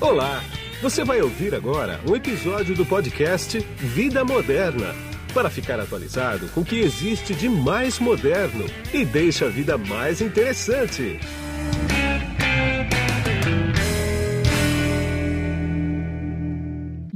Olá! 0.00 0.42
Você 0.80 1.04
vai 1.04 1.20
ouvir 1.20 1.54
agora 1.54 2.00
um 2.08 2.16
episódio 2.16 2.74
do 2.74 2.86
podcast 2.86 3.58
Vida 3.76 4.24
Moderna 4.24 4.94
para 5.34 5.50
ficar 5.50 5.78
atualizado 5.78 6.48
com 6.54 6.62
o 6.62 6.64
que 6.64 6.80
existe 6.80 7.34
de 7.34 7.50
mais 7.50 7.98
moderno 7.98 8.64
e 8.94 9.04
deixa 9.04 9.44
a 9.44 9.48
vida 9.50 9.76
mais 9.76 10.22
interessante. 10.22 11.20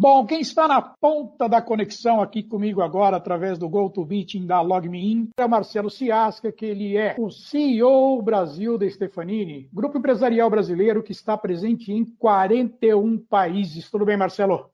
Bom, 0.04 0.26
quem 0.26 0.40
está 0.40 0.68
na 0.68 0.82
ponta 0.82 1.48
da 1.48 1.62
conexão 1.62 2.20
aqui 2.20 2.42
comigo 2.42 2.82
agora, 2.82 3.16
através 3.16 3.56
do 3.56 3.66
GoToMeeting 3.66 4.44
da 4.44 4.60
LogMeIn, 4.60 5.30
é 5.34 5.46
o 5.46 5.48
Marcelo 5.48 5.88
Ciasca, 5.88 6.52
que 6.52 6.66
ele 6.66 6.94
é 6.94 7.16
o 7.18 7.30
CEO 7.30 8.20
Brasil 8.20 8.76
da 8.76 8.86
Stefanini, 8.86 9.66
grupo 9.72 9.96
empresarial 9.96 10.50
brasileiro 10.50 11.02
que 11.02 11.12
está 11.12 11.38
presente 11.38 11.90
em 11.90 12.04
41 12.04 13.16
países. 13.16 13.90
Tudo 13.90 14.04
bem, 14.04 14.14
Marcelo? 14.14 14.68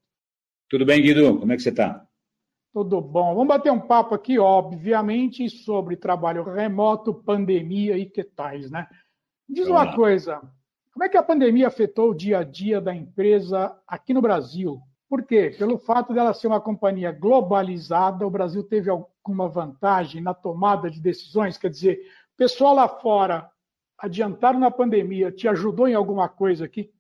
Tudo 0.69 0.85
bem, 0.85 1.01
Guido. 1.01 1.39
Como 1.39 1.53
é 1.53 1.55
que 1.55 1.63
você 1.63 1.69
está? 1.69 2.05
Tudo 2.75 3.01
bom. 3.01 3.33
Vamos 3.33 3.47
bater 3.47 3.71
um 3.71 3.79
papo 3.79 4.17
aqui, 4.17 4.37
obviamente, 4.37 5.49
sobre 5.49 5.95
trabalho 5.95 6.43
remoto, 6.43 7.15
pandemia 7.15 7.97
e 7.97 8.05
que 8.05 8.25
tais, 8.25 8.69
né? 8.69 8.89
Diz 9.49 9.69
uma 9.69 9.95
coisa, 9.95 10.41
como 10.93 11.05
é 11.05 11.09
que 11.09 11.17
a 11.17 11.23
pandemia 11.23 11.69
afetou 11.69 12.11
o 12.11 12.15
dia 12.17 12.41
a 12.41 12.43
dia 12.43 12.81
da 12.81 12.93
empresa 12.93 13.73
aqui 13.87 14.13
no 14.13 14.21
Brasil? 14.21 14.83
Por 15.11 15.25
quê? 15.25 15.53
Pelo 15.59 15.77
fato 15.77 16.15
dela 16.15 16.33
ser 16.33 16.47
uma 16.47 16.61
companhia 16.61 17.11
globalizada, 17.11 18.25
o 18.25 18.31
Brasil 18.31 18.63
teve 18.63 18.89
alguma 18.89 19.49
vantagem 19.49 20.23
na 20.23 20.33
tomada 20.33 20.89
de 20.89 21.01
decisões? 21.01 21.59
Quer 21.59 21.69
dizer, 21.69 21.99
o 22.33 22.37
pessoal 22.37 22.77
lá 22.77 22.87
fora 22.87 23.51
adiantaram 23.99 24.61
na 24.61 24.71
pandemia, 24.71 25.33
te 25.33 25.49
ajudou 25.49 25.89
em 25.89 25.95
alguma 25.95 26.29
coisa 26.29 26.65
aqui? 26.65 26.93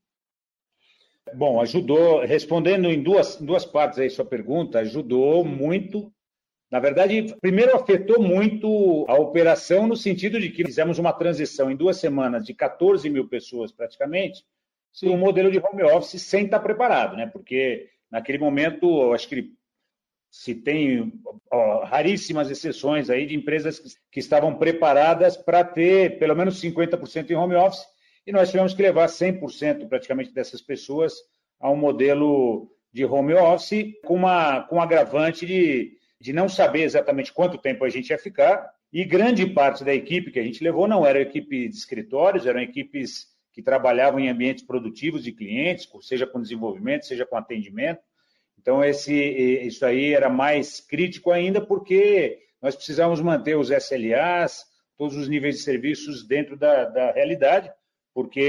Bom, 1.33 1.61
ajudou, 1.61 2.23
respondendo 2.23 2.87
em 2.91 3.01
duas, 3.01 3.37
duas 3.37 3.65
partes 3.65 4.01
aí 4.01 4.11
sua 4.11 4.25
pergunta, 4.25 4.81
ajudou 4.81 5.45
muito. 5.45 6.13
Na 6.69 6.81
verdade, 6.81 7.33
primeiro 7.41 7.77
afetou 7.77 8.21
muito 8.21 9.05
a 9.09 9.15
operação 9.15 9.87
no 9.87 9.97
sentido 9.97 10.41
de 10.41 10.51
que 10.51 10.65
fizemos 10.65 10.99
uma 10.99 11.13
transição 11.13 11.71
em 11.71 11.77
duas 11.77 11.99
semanas 11.99 12.45
de 12.45 12.55
14 12.55 13.09
mil 13.09 13.29
pessoas 13.29 13.71
praticamente 13.71 14.45
para 14.99 15.11
um 15.11 15.17
modelo 15.17 15.49
de 15.53 15.61
home 15.61 15.85
office 15.85 16.21
sem 16.21 16.47
estar 16.47 16.59
preparado, 16.59 17.17
né? 17.17 17.29
Porque 17.29 17.89
naquele 18.11 18.39
momento, 18.39 19.13
acho 19.13 19.29
que 19.29 19.53
se 20.31 20.55
tem 20.55 21.13
ó, 21.51 21.85
raríssimas 21.85 22.51
exceções 22.51 23.11
aí 23.11 23.27
de 23.27 23.35
empresas 23.35 23.79
que, 23.79 23.89
que 24.13 24.21
estavam 24.21 24.55
preparadas 24.55 25.37
para 25.37 25.65
ter 25.65 26.19
pelo 26.19 26.37
menos 26.37 26.61
50% 26.61 27.31
em 27.31 27.35
home 27.35 27.57
office, 27.57 27.85
e 28.27 28.33
nós 28.33 28.51
tivemos 28.51 28.75
que 28.75 28.83
levar 28.83 29.07
100% 29.09 29.89
praticamente 29.89 30.33
dessas 30.33 30.61
pessoas 30.61 31.15
a 31.59 31.71
um 31.71 31.77
modelo 31.77 32.71
de 32.93 33.05
home 33.05 33.35
office 33.35 33.93
com, 34.05 34.15
uma, 34.15 34.63
com 34.63 34.77
um 34.77 34.81
agravante 34.81 35.47
de, 35.47 35.97
de 36.21 36.33
não 36.33 36.49
saber 36.49 36.83
exatamente 36.83 37.33
quanto 37.33 37.59
tempo 37.59 37.85
a 37.85 37.89
gente 37.89 38.11
ia 38.11 38.19
ficar, 38.19 38.71
e 38.93 39.05
grande 39.05 39.47
parte 39.47 39.85
da 39.85 39.95
equipe 39.95 40.31
que 40.31 40.39
a 40.39 40.43
gente 40.43 40.63
levou 40.63 40.89
não 40.89 41.07
era 41.07 41.21
equipe 41.21 41.69
de 41.69 41.77
escritórios, 41.77 42.47
eram 42.47 42.61
equipes 42.61 43.29
que 43.53 43.63
trabalhavam 43.63 44.21
em 44.21 44.29
ambientes 44.29 44.65
produtivos 44.65 45.25
de 45.25 45.33
clientes, 45.33 45.89
seja 46.03 46.27
com 46.27 46.41
desenvolvimento, 46.41 47.07
seja 47.07 47.27
com 47.27 47.37
atendimento. 47.37 48.01
Então, 48.59 48.85
esse, 48.85 49.15
isso 49.15 49.85
aí 49.85 50.13
era 50.13 50.29
mais 50.29 50.81
crítico 50.81 51.31
ainda, 51.31 51.61
porque 51.61 52.39
nós 52.61 52.77
precisávamos 52.77 53.21
manter 53.21 53.57
os 53.57 53.71
SLAs, 53.71 54.65
todos 54.97 55.17
os 55.17 55.29
níveis 55.29 55.57
de 55.57 55.63
serviços 55.63 56.27
dentro 56.27 56.57
da, 56.57 56.85
da 56.85 57.13
realidade, 57.13 57.73
porque, 58.13 58.41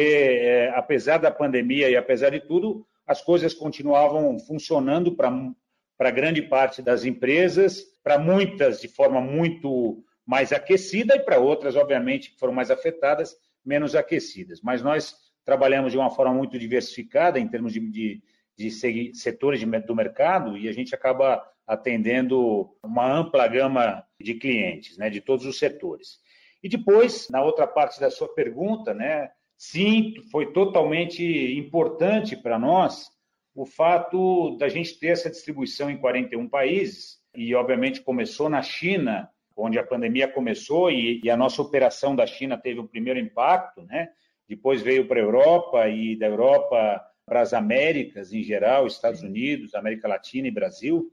é, 0.42 0.70
apesar 0.76 1.18
da 1.18 1.32
pandemia 1.32 1.90
e 1.90 1.96
apesar 1.96 2.32
de 2.32 2.42
tudo, 2.42 2.86
as 3.08 3.22
coisas 3.22 3.54
continuavam 3.54 4.38
funcionando 4.40 5.16
para 5.16 6.12
grande 6.12 6.42
parte 6.42 6.82
das 6.82 7.06
empresas, 7.06 7.84
para 8.04 8.18
muitas 8.18 8.82
de 8.82 8.88
forma 8.88 9.22
muito 9.22 10.04
mais 10.26 10.52
aquecida 10.52 11.16
e 11.16 11.20
para 11.20 11.40
outras, 11.40 11.76
obviamente, 11.76 12.32
que 12.32 12.40
foram 12.40 12.54
mais 12.54 12.70
afetadas, 12.70 13.36
menos 13.66 13.96
aquecidas. 13.96 14.62
Mas 14.62 14.82
nós 14.82 15.16
trabalhamos 15.46 15.92
de 15.92 15.98
uma 15.98 16.10
forma 16.10 16.34
muito 16.34 16.58
diversificada 16.58 17.40
em 17.40 17.48
termos 17.48 17.74
de, 17.74 17.80
de, 17.90 18.22
de 18.58 18.72
setores 19.16 19.60
de, 19.60 19.66
do 19.66 19.96
mercado 19.96 20.58
e 20.58 20.68
a 20.68 20.72
gente 20.72 20.94
acaba 20.94 21.44
atendendo 21.66 22.70
uma 22.84 23.12
ampla 23.12 23.48
gama 23.48 24.04
de 24.20 24.36
clientes, 24.36 24.98
né, 24.98 25.10
de 25.10 25.22
todos 25.22 25.46
os 25.46 25.58
setores. 25.58 26.20
E 26.62 26.70
depois, 26.70 27.28
na 27.30 27.44
outra 27.44 27.66
parte 27.66 28.00
da 28.00 28.12
sua 28.12 28.34
pergunta, 28.34 28.94
né, 28.94 29.32
sim, 29.58 30.16
foi 30.32 30.52
totalmente 30.52 31.24
importante 31.58 32.36
para 32.36 32.60
nós 32.60 33.10
o 33.56 33.66
fato 33.66 34.58
da 34.58 34.70
gente 34.70 35.00
ter 35.00 35.08
essa 35.08 35.30
distribuição 35.30 35.90
em 35.90 35.98
41 35.98 36.48
países 36.48 37.20
e, 37.36 37.54
obviamente, 37.56 38.02
começou 38.02 38.50
na 38.50 38.62
China 38.62 39.30
onde 39.62 39.78
a 39.78 39.86
pandemia 39.86 40.28
começou 40.28 40.90
e, 40.90 41.22
e 41.24 41.30
a 41.30 41.38
nossa 41.38 41.62
operação 41.62 42.16
da 42.16 42.26
China 42.26 42.58
teve 42.58 42.80
o 42.80 42.88
primeiro 42.88 43.20
impacto, 43.20 43.84
né? 43.84 44.10
Depois 44.48 44.82
veio 44.82 45.08
para 45.08 45.20
a 45.20 45.24
Europa 45.24 45.88
e 45.88 46.18
da 46.18 46.28
Europa 46.28 47.02
para 47.26 47.42
as 47.42 47.54
Américas 47.54 48.34
em 48.34 48.44
geral, 48.44 48.88
Estados 48.88 49.22
Unidos, 49.22 49.74
América 49.74 50.08
Latina 50.08 50.48
e 50.48 50.52
Brasil. 50.52 51.10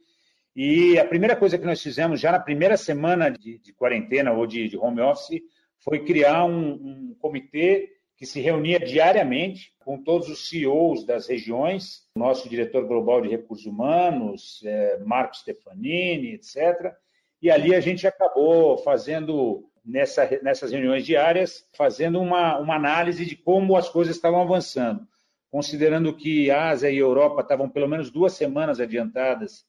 E 0.57 0.99
a 0.99 1.05
primeira 1.05 1.37
coisa 1.37 1.57
que 1.57 1.65
nós 1.65 1.81
fizemos 1.81 2.21
já 2.21 2.33
na 2.33 2.41
primeira 2.41 2.77
semana 2.77 3.31
de, 3.31 3.59
de 3.59 3.73
quarentena 3.73 4.33
ou 4.33 4.45
de, 4.45 4.69
de, 4.69 4.77
home 4.77 5.01
office 5.01 5.41
foi 5.79 6.05
criar 6.05 6.45
um, 6.45 6.73
um, 6.73 7.17
comitê 7.21 7.93
que 8.17 8.27
se 8.27 8.41
reunia 8.41 8.81
diariamente 8.81 9.73
com 9.79 10.03
todos 10.03 10.29
os 10.29 10.49
CEOs 10.49 11.07
das 11.07 11.29
regiões, 11.29 12.09
nosso 12.17 12.49
diretor 12.49 12.85
global 12.89 13.21
de 13.21 13.29
recursos 13.29 13.67
humanos, 13.67 14.61
é, 14.65 14.99
Marco 15.05 15.37
Stefanini, 15.37 16.35
etc., 16.35 16.93
e 17.41 17.51
ali 17.51 17.75
a 17.75 17.81
gente 17.81 18.07
acabou 18.07 18.79
fazendo, 18.79 19.69
nessa, 19.85 20.29
nessas 20.43 20.73
reuniões 20.73 21.05
diárias, 21.05 21.67
fazendo 21.73 22.21
uma, 22.21 22.59
uma 22.59 22.75
análise 22.75 23.25
de 23.25 23.37
como 23.37 23.77
as 23.77 23.89
coisas 23.89 24.17
estavam 24.17 24.43
avançando. 24.43 25.07
Considerando 25.51 26.15
que 26.15 26.51
Ásia 26.51 26.91
e 26.91 26.99
Europa 26.99 27.41
estavam 27.41 27.69
pelo 27.69 27.89
menos 27.89 28.11
duas 28.11 28.35
semanas 28.35 28.81
adiantadas, 28.81 29.65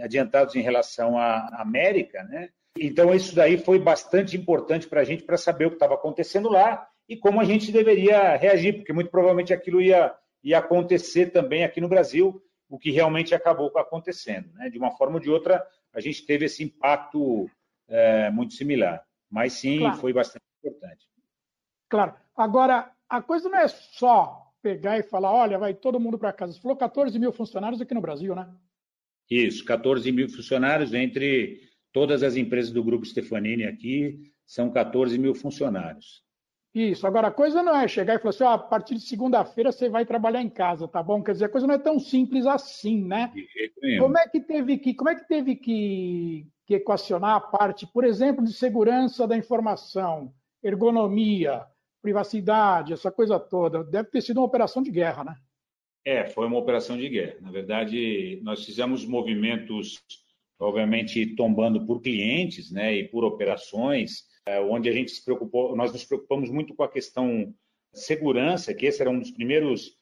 adiantados 0.00 0.54
em 0.56 0.60
relação 0.60 1.16
à 1.16 1.48
América, 1.60 2.22
né? 2.24 2.50
Então, 2.78 3.14
isso 3.14 3.34
daí 3.34 3.58
foi 3.58 3.78
bastante 3.78 4.36
importante 4.36 4.88
para 4.88 5.02
a 5.02 5.04
gente, 5.04 5.24
para 5.24 5.36
saber 5.36 5.66
o 5.66 5.70
que 5.70 5.76
estava 5.76 5.94
acontecendo 5.94 6.48
lá 6.48 6.88
e 7.08 7.16
como 7.16 7.40
a 7.40 7.44
gente 7.44 7.70
deveria 7.70 8.36
reagir, 8.36 8.74
porque 8.74 8.92
muito 8.92 9.10
provavelmente 9.10 9.52
aquilo 9.52 9.80
ia, 9.80 10.14
ia 10.42 10.58
acontecer 10.58 11.26
também 11.26 11.64
aqui 11.64 11.80
no 11.80 11.88
Brasil, 11.88 12.42
o 12.68 12.78
que 12.78 12.90
realmente 12.90 13.34
acabou 13.34 13.70
acontecendo. 13.76 14.50
Né? 14.54 14.70
De 14.70 14.78
uma 14.78 14.90
forma 14.92 15.16
ou 15.16 15.20
de 15.20 15.30
outra, 15.30 15.62
a 15.92 16.00
gente 16.00 16.24
teve 16.24 16.46
esse 16.46 16.62
impacto 16.62 17.48
é, 17.88 18.30
muito 18.30 18.54
similar. 18.54 19.04
Mas 19.30 19.54
sim, 19.54 19.78
claro. 19.78 19.96
foi 19.98 20.12
bastante 20.12 20.44
importante. 20.58 21.06
Claro. 21.88 22.14
Agora, 22.36 22.90
a 23.08 23.22
coisa 23.22 23.48
não 23.48 23.58
é 23.58 23.68
só 23.68 24.52
pegar 24.62 24.98
e 24.98 25.02
falar, 25.02 25.32
olha, 25.32 25.58
vai 25.58 25.74
todo 25.74 26.00
mundo 26.00 26.18
para 26.18 26.32
casa. 26.32 26.52
Você 26.52 26.60
falou 26.60 26.76
14 26.76 27.18
mil 27.18 27.32
funcionários 27.32 27.80
aqui 27.80 27.94
no 27.94 28.00
Brasil, 28.00 28.34
né? 28.34 28.48
Isso, 29.30 29.64
14 29.64 30.10
mil 30.12 30.28
funcionários 30.28 30.94
entre 30.94 31.60
todas 31.92 32.22
as 32.22 32.36
empresas 32.36 32.70
do 32.72 32.84
Grupo 32.84 33.04
Stefanini 33.04 33.64
aqui, 33.64 34.32
são 34.46 34.70
14 34.70 35.18
mil 35.18 35.34
funcionários. 35.34 36.22
Isso. 36.74 37.06
Agora, 37.06 37.28
a 37.28 37.32
coisa 37.32 37.62
não 37.62 37.76
é 37.76 37.86
chegar 37.86 38.14
e 38.14 38.18
falar 38.18 38.30
assim, 38.30 38.44
ó, 38.44 38.52
a 38.52 38.58
partir 38.58 38.94
de 38.94 39.02
segunda-feira 39.02 39.70
você 39.70 39.90
vai 39.90 40.06
trabalhar 40.06 40.40
em 40.40 40.48
casa, 40.48 40.88
tá 40.88 41.02
bom? 41.02 41.22
Quer 41.22 41.32
dizer, 41.32 41.44
a 41.44 41.48
coisa 41.50 41.66
não 41.66 41.74
é 41.74 41.78
tão 41.78 41.98
simples 41.98 42.46
assim, 42.46 43.04
né? 43.04 43.30
Como 43.98 44.16
é 44.16 44.26
que 44.26 44.40
teve 44.40 44.78
que, 44.78 44.94
como 44.94 45.10
é 45.10 45.14
que, 45.14 45.28
teve 45.28 45.54
que, 45.54 46.46
que 46.66 46.74
equacionar 46.74 47.36
a 47.36 47.40
parte, 47.40 47.86
por 47.86 48.04
exemplo, 48.04 48.42
de 48.42 48.54
segurança 48.54 49.26
da 49.26 49.36
informação, 49.36 50.32
ergonomia, 50.62 51.62
privacidade, 52.00 52.94
essa 52.94 53.12
coisa 53.12 53.38
toda? 53.38 53.84
Deve 53.84 54.08
ter 54.08 54.22
sido 54.22 54.38
uma 54.38 54.46
operação 54.46 54.82
de 54.82 54.90
guerra, 54.90 55.24
né? 55.24 55.34
É, 56.04 56.26
foi 56.26 56.46
uma 56.46 56.58
operação 56.58 56.96
de 56.96 57.08
guerra. 57.08 57.36
Na 57.42 57.50
verdade, 57.50 58.40
nós 58.42 58.64
fizemos 58.64 59.04
movimentos, 59.04 60.02
obviamente, 60.58 61.36
tombando 61.36 61.84
por 61.84 62.00
clientes, 62.00 62.72
né, 62.72 62.94
e 62.94 63.08
por 63.08 63.24
operações, 63.24 64.31
onde 64.68 64.88
a 64.88 64.92
gente 64.92 65.10
se 65.10 65.24
preocupou, 65.24 65.76
nós 65.76 65.92
nos 65.92 66.04
preocupamos 66.04 66.50
muito 66.50 66.74
com 66.74 66.82
a 66.82 66.90
questão 66.90 67.54
segurança, 67.92 68.74
que 68.74 68.86
esse 68.86 69.00
era 69.00 69.10
um 69.10 69.18
dos 69.18 69.30
primeiros 69.30 69.96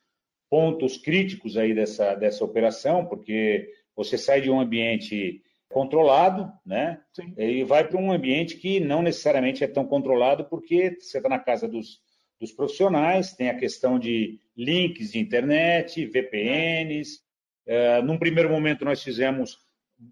pontos 0.48 0.96
críticos 0.96 1.56
aí 1.56 1.74
dessa, 1.74 2.14
dessa 2.14 2.44
operação, 2.44 3.06
porque 3.06 3.70
você 3.94 4.16
sai 4.16 4.40
de 4.40 4.50
um 4.50 4.60
ambiente 4.60 5.42
controlado, 5.68 6.52
né? 6.66 7.00
Sim. 7.12 7.32
E 7.36 7.62
vai 7.62 7.86
para 7.86 7.98
um 7.98 8.10
ambiente 8.10 8.56
que 8.56 8.80
não 8.80 9.02
necessariamente 9.02 9.62
é 9.62 9.68
tão 9.68 9.86
controlado, 9.86 10.44
porque 10.44 10.96
você 10.98 11.18
está 11.18 11.28
na 11.28 11.38
casa 11.38 11.68
dos, 11.68 12.00
dos 12.40 12.50
profissionais, 12.50 13.32
tem 13.32 13.48
a 13.48 13.56
questão 13.56 13.98
de 13.98 14.40
links 14.56 15.12
de 15.12 15.20
internet, 15.20 16.04
VPNs. 16.06 17.20
É, 17.66 18.02
num 18.02 18.18
primeiro 18.18 18.50
momento, 18.50 18.84
nós 18.84 19.02
fizemos 19.02 19.58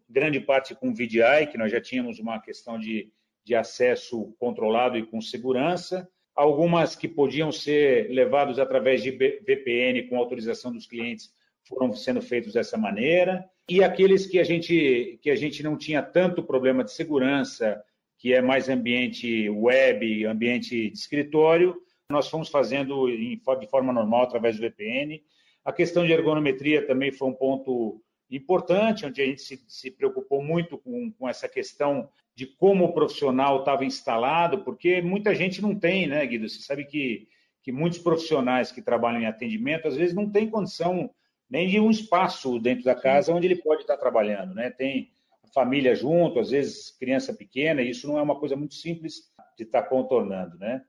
grande 0.08 0.38
parte 0.38 0.74
com 0.74 0.94
VDI, 0.94 1.48
que 1.50 1.58
nós 1.58 1.72
já 1.72 1.80
tínhamos 1.80 2.20
uma 2.20 2.40
questão 2.40 2.78
de 2.78 3.10
de 3.48 3.54
acesso 3.54 4.34
controlado 4.38 4.98
e 4.98 5.06
com 5.06 5.20
segurança. 5.20 6.08
algumas 6.36 6.94
que 6.94 7.08
podiam 7.08 7.50
ser 7.50 8.08
levados 8.10 8.60
através 8.60 9.02
de 9.02 9.10
VPN 9.10 10.04
com 10.08 10.18
autorização 10.18 10.70
dos 10.70 10.86
clientes 10.86 11.32
foram 11.64 11.92
sendo 11.92 12.22
feitos 12.22 12.52
dessa 12.52 12.78
maneira, 12.78 13.44
e 13.68 13.82
aqueles 13.82 14.24
que 14.26 14.38
a 14.38 14.44
gente, 14.44 15.18
que 15.20 15.30
a 15.30 15.36
gente 15.36 15.62
não 15.62 15.76
tinha 15.76 16.02
tanto 16.02 16.42
problema 16.42 16.84
de 16.84 16.92
segurança, 16.92 17.82
que 18.16 18.32
é 18.32 18.40
mais 18.40 18.68
ambiente 18.68 19.50
web, 19.50 20.24
ambiente 20.26 20.90
de 20.90 20.96
escritório, 20.96 21.76
nós 22.10 22.28
fomos 22.28 22.48
fazendo 22.48 23.06
de 23.08 23.66
forma 23.70 23.92
normal 23.92 24.22
através 24.22 24.56
do 24.56 24.62
VPN. 24.62 25.22
A 25.64 25.72
questão 25.72 26.06
de 26.06 26.12
ergonometria 26.12 26.86
também 26.86 27.12
foi 27.12 27.28
um 27.28 27.34
ponto 27.34 28.00
importante, 28.30 29.04
onde 29.04 29.20
a 29.20 29.26
gente 29.26 29.42
se, 29.42 29.62
se 29.68 29.90
preocupou 29.90 30.42
muito 30.42 30.78
com, 30.78 31.10
com, 31.12 31.28
essa 31.28 31.48
questão 31.48 32.08
de 32.38 32.46
como 32.46 32.84
o 32.84 32.92
profissional 32.92 33.58
estava 33.58 33.84
instalado, 33.84 34.62
porque 34.62 35.02
muita 35.02 35.34
gente 35.34 35.60
não 35.60 35.74
tem, 35.74 36.06
né, 36.06 36.24
Guido? 36.24 36.48
Você 36.48 36.60
sabe 36.60 36.84
que, 36.84 37.26
que 37.64 37.72
muitos 37.72 37.98
profissionais 37.98 38.70
que 38.70 38.80
trabalham 38.80 39.20
em 39.20 39.26
atendimento, 39.26 39.88
às 39.88 39.96
vezes 39.96 40.14
não 40.14 40.30
têm 40.30 40.48
condição 40.48 41.10
nem 41.50 41.66
de 41.66 41.80
um 41.80 41.90
espaço 41.90 42.60
dentro 42.60 42.84
da 42.84 42.94
casa 42.94 43.34
onde 43.34 43.48
ele 43.48 43.56
pode 43.56 43.80
estar 43.80 43.96
trabalhando, 43.96 44.54
né? 44.54 44.70
Tem 44.70 45.10
família 45.52 45.96
junto, 45.96 46.38
às 46.38 46.50
vezes 46.50 46.96
criança 46.96 47.34
pequena, 47.34 47.82
e 47.82 47.90
isso 47.90 48.06
não 48.06 48.16
é 48.16 48.22
uma 48.22 48.38
coisa 48.38 48.54
muito 48.54 48.74
simples 48.74 49.32
de 49.56 49.64
estar 49.64 49.82
contornando, 49.82 50.56
né? 50.58 50.82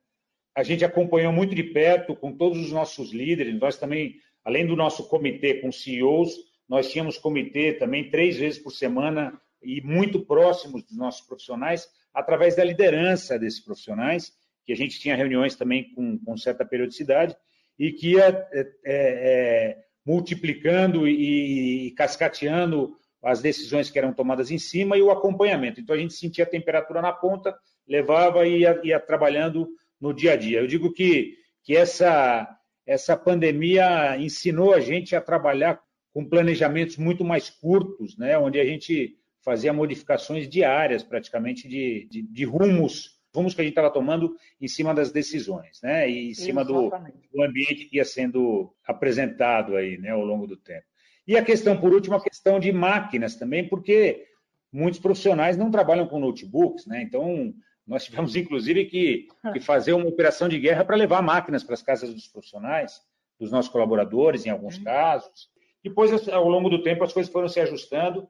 A 0.53 0.61
gente 0.61 0.85
acompanhou 0.85 1.33
muito 1.33 1.55
de 1.55 1.63
perto 1.63 2.15
com 2.15 2.31
todos 2.31 2.59
os 2.59 2.71
nossos 2.71 3.11
líderes, 3.11 3.59
nós 3.59 3.75
também, 3.75 4.17
além 4.45 4.67
do 4.67 4.75
nosso 4.75 5.09
comitê 5.09 5.55
com 5.55 5.71
CEOs, 5.71 6.31
nós 6.67 6.91
tínhamos 6.91 7.17
comitê 7.17 7.73
também 7.73 8.11
três 8.11 8.37
vezes 8.37 8.59
por 8.59 8.69
semana 8.69 9.33
e 9.61 9.81
muito 9.81 10.25
próximos 10.25 10.83
dos 10.83 10.97
nossos 10.97 11.25
profissionais, 11.25 11.87
através 12.13 12.55
da 12.55 12.63
liderança 12.63 13.37
desses 13.37 13.59
profissionais, 13.59 14.31
que 14.65 14.73
a 14.73 14.75
gente 14.75 14.99
tinha 14.99 15.15
reuniões 15.15 15.55
também 15.55 15.93
com, 15.93 16.17
com 16.19 16.37
certa 16.37 16.65
periodicidade, 16.65 17.35
e 17.77 17.91
que 17.91 18.11
ia 18.11 18.47
é, 18.51 18.59
é, 18.59 18.67
é 18.85 19.77
multiplicando 20.05 21.07
e, 21.07 21.87
e 21.87 21.91
cascateando 21.91 22.95
as 23.21 23.41
decisões 23.41 23.91
que 23.91 23.99
eram 23.99 24.13
tomadas 24.13 24.49
em 24.49 24.57
cima 24.57 24.97
e 24.97 25.01
o 25.01 25.11
acompanhamento. 25.11 25.79
Então 25.79 25.95
a 25.95 25.99
gente 25.99 26.13
sentia 26.13 26.45
a 26.45 26.49
temperatura 26.49 27.01
na 27.01 27.11
ponta, 27.11 27.55
levava 27.87 28.47
e 28.47 28.59
ia, 28.59 28.79
ia 28.83 28.99
trabalhando 28.99 29.69
no 29.99 30.13
dia 30.13 30.33
a 30.33 30.35
dia. 30.35 30.59
Eu 30.59 30.67
digo 30.67 30.91
que, 30.93 31.35
que 31.63 31.75
essa, 31.75 32.47
essa 32.85 33.17
pandemia 33.17 34.17
ensinou 34.17 34.73
a 34.73 34.79
gente 34.79 35.15
a 35.15 35.21
trabalhar 35.21 35.79
com 36.13 36.27
planejamentos 36.27 36.97
muito 36.97 37.23
mais 37.23 37.49
curtos, 37.49 38.17
né, 38.17 38.37
onde 38.37 38.59
a 38.59 38.65
gente 38.65 39.18
fazia 39.43 39.73
modificações 39.73 40.47
diárias, 40.49 41.03
praticamente, 41.03 41.67
de, 41.67 42.07
de, 42.09 42.21
de 42.21 42.45
rumos 42.45 43.19
rumos 43.33 43.53
que 43.53 43.61
a 43.61 43.63
gente 43.63 43.73
estava 43.73 43.91
tomando 43.91 44.35
em 44.59 44.67
cima 44.67 44.93
das 44.93 45.11
decisões, 45.11 45.79
né? 45.83 46.09
E 46.09 46.31
em 46.31 46.33
cima 46.33 46.65
do, 46.65 46.89
do, 47.31 47.43
ambiente 47.43 47.85
que 47.85 47.97
ia 47.97 48.05
sendo 48.05 48.73
apresentado 48.85 49.75
aí, 49.75 49.97
né, 49.97 50.09
ao 50.09 50.25
longo 50.25 50.47
do 50.47 50.57
tempo. 50.57 50.85
E 51.27 51.37
a 51.37 51.43
questão, 51.43 51.79
por 51.79 51.93
último, 51.93 52.15
a 52.15 52.23
questão 52.23 52.59
de 52.59 52.71
máquinas 52.71 53.35
também, 53.35 53.67
porque 53.67 54.25
muitos 54.71 54.99
profissionais 54.99 55.57
não 55.57 55.69
trabalham 55.69 56.07
com 56.07 56.19
notebooks, 56.19 56.85
né? 56.87 57.03
Então, 57.03 57.53
nós 57.85 58.03
tivemos, 58.03 58.35
inclusive, 58.35 58.85
que, 58.85 59.27
que 59.53 59.59
fazer 59.59 59.93
uma 59.93 60.07
operação 60.07 60.49
de 60.49 60.59
guerra 60.59 60.83
para 60.83 60.95
levar 60.95 61.21
máquinas 61.21 61.63
para 61.63 61.75
as 61.75 61.83
casas 61.83 62.13
dos 62.13 62.27
profissionais, 62.27 62.99
dos 63.39 63.51
nossos 63.51 63.71
colaboradores, 63.71 64.45
em 64.45 64.49
alguns 64.49 64.77
casos. 64.79 65.49
Depois, 65.83 66.27
ao 66.29 66.49
longo 66.49 66.69
do 66.69 66.83
tempo, 66.83 67.03
as 67.03 67.13
coisas 67.13 67.31
foram 67.31 67.47
se 67.47 67.59
ajustando, 67.59 68.27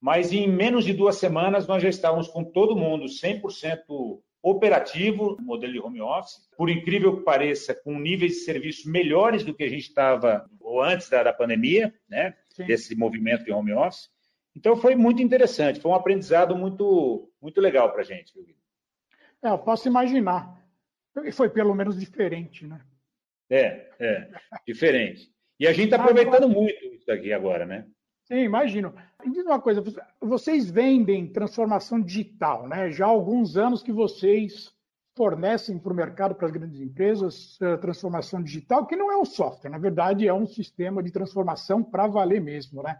mas 0.00 0.32
em 0.32 0.48
menos 0.48 0.84
de 0.84 0.92
duas 0.92 1.16
semanas 1.16 1.66
nós 1.66 1.82
já 1.82 1.88
estávamos 1.88 2.28
com 2.28 2.44
todo 2.44 2.76
mundo 2.76 3.06
100% 3.06 4.20
operativo, 4.42 5.36
modelo 5.40 5.72
de 5.72 5.80
home 5.80 6.00
office, 6.00 6.48
por 6.56 6.70
incrível 6.70 7.16
que 7.16 7.24
pareça, 7.24 7.74
com 7.74 7.98
níveis 7.98 8.32
de 8.32 8.38
serviço 8.40 8.88
melhores 8.90 9.44
do 9.44 9.54
que 9.54 9.64
a 9.64 9.68
gente 9.68 9.88
estava 9.88 10.48
antes 10.82 11.08
da, 11.08 11.22
da 11.24 11.32
pandemia, 11.32 11.92
né? 12.08 12.34
Sim. 12.50 12.66
Desse 12.66 12.94
movimento 12.94 13.44
de 13.44 13.52
home 13.52 13.72
office. 13.72 14.08
Então 14.56 14.76
foi 14.76 14.94
muito 14.94 15.22
interessante, 15.22 15.80
foi 15.80 15.90
um 15.90 15.94
aprendizado 15.94 16.56
muito, 16.56 17.30
muito 17.40 17.60
legal 17.60 17.92
para 17.92 18.02
a 18.02 18.04
gente. 18.04 18.32
É, 19.42 19.48
eu 19.48 19.58
posso 19.58 19.88
imaginar. 19.88 20.56
E 21.24 21.32
foi 21.32 21.48
pelo 21.48 21.74
menos 21.74 21.98
diferente, 21.98 22.66
né? 22.66 22.80
É, 23.50 23.90
é, 23.98 24.30
diferente. 24.66 25.32
E 25.58 25.66
a 25.66 25.72
gente 25.72 25.86
está 25.86 25.96
aproveitando 25.96 26.48
muito 26.48 26.84
isso 26.86 27.10
aqui 27.10 27.32
agora, 27.32 27.66
né? 27.66 27.86
Sim, 28.28 28.40
imagino. 28.40 28.94
Me 29.24 29.32
diz 29.32 29.44
uma 29.44 29.58
coisa, 29.58 29.82
vocês 30.20 30.70
vendem 30.70 31.32
transformação 31.32 31.98
digital, 31.98 32.68
né? 32.68 32.90
Já 32.90 33.06
há 33.06 33.08
alguns 33.08 33.56
anos 33.56 33.82
que 33.82 33.90
vocês 33.90 34.70
fornecem 35.16 35.78
para 35.78 35.92
o 35.92 35.96
mercado, 35.96 36.34
para 36.34 36.46
as 36.46 36.52
grandes 36.52 36.78
empresas, 36.78 37.58
eh, 37.60 37.76
transformação 37.78 38.42
digital, 38.42 38.86
que 38.86 38.94
não 38.94 39.10
é 39.10 39.16
um 39.16 39.24
software, 39.24 39.70
na 39.70 39.78
verdade 39.78 40.28
é 40.28 40.32
um 40.32 40.46
sistema 40.46 41.02
de 41.02 41.10
transformação 41.10 41.82
para 41.82 42.06
valer 42.06 42.40
mesmo, 42.40 42.82
né? 42.82 42.96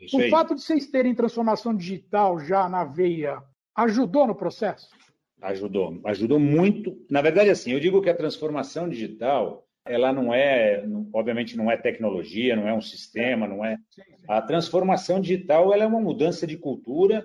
Isso 0.00 0.16
o 0.16 0.20
aí. 0.20 0.30
fato 0.30 0.54
de 0.54 0.62
vocês 0.62 0.86
terem 0.86 1.14
transformação 1.14 1.74
digital 1.74 2.38
já 2.38 2.68
na 2.68 2.84
veia 2.84 3.42
ajudou 3.74 4.26
no 4.26 4.34
processo? 4.34 4.88
Ajudou, 5.42 6.00
ajudou 6.04 6.38
muito. 6.38 6.96
Na 7.10 7.20
verdade, 7.20 7.50
assim, 7.50 7.72
eu 7.72 7.80
digo 7.80 8.00
que 8.00 8.08
a 8.08 8.16
transformação 8.16 8.88
digital 8.88 9.65
ela 9.86 10.12
não 10.12 10.32
é, 10.32 10.84
obviamente, 11.12 11.56
não 11.56 11.70
é 11.70 11.76
tecnologia, 11.76 12.56
não 12.56 12.68
é 12.68 12.74
um 12.74 12.80
sistema, 12.80 13.46
não 13.46 13.64
é. 13.64 13.76
A 14.28 14.42
transformação 14.42 15.20
digital 15.20 15.72
ela 15.72 15.84
é 15.84 15.86
uma 15.86 16.00
mudança 16.00 16.46
de 16.46 16.56
cultura 16.56 17.24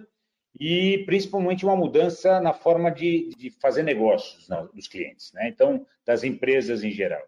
e 0.60 1.04
principalmente 1.06 1.66
uma 1.66 1.76
mudança 1.76 2.40
na 2.40 2.54
forma 2.54 2.92
de, 2.92 3.30
de 3.38 3.50
fazer 3.62 3.84
negócios 3.84 4.48
não, 4.50 4.68
dos 4.68 4.88
clientes, 4.88 5.32
né? 5.34 5.48
Então, 5.48 5.86
das 6.06 6.24
empresas 6.24 6.84
em 6.84 6.92
geral. 6.92 7.22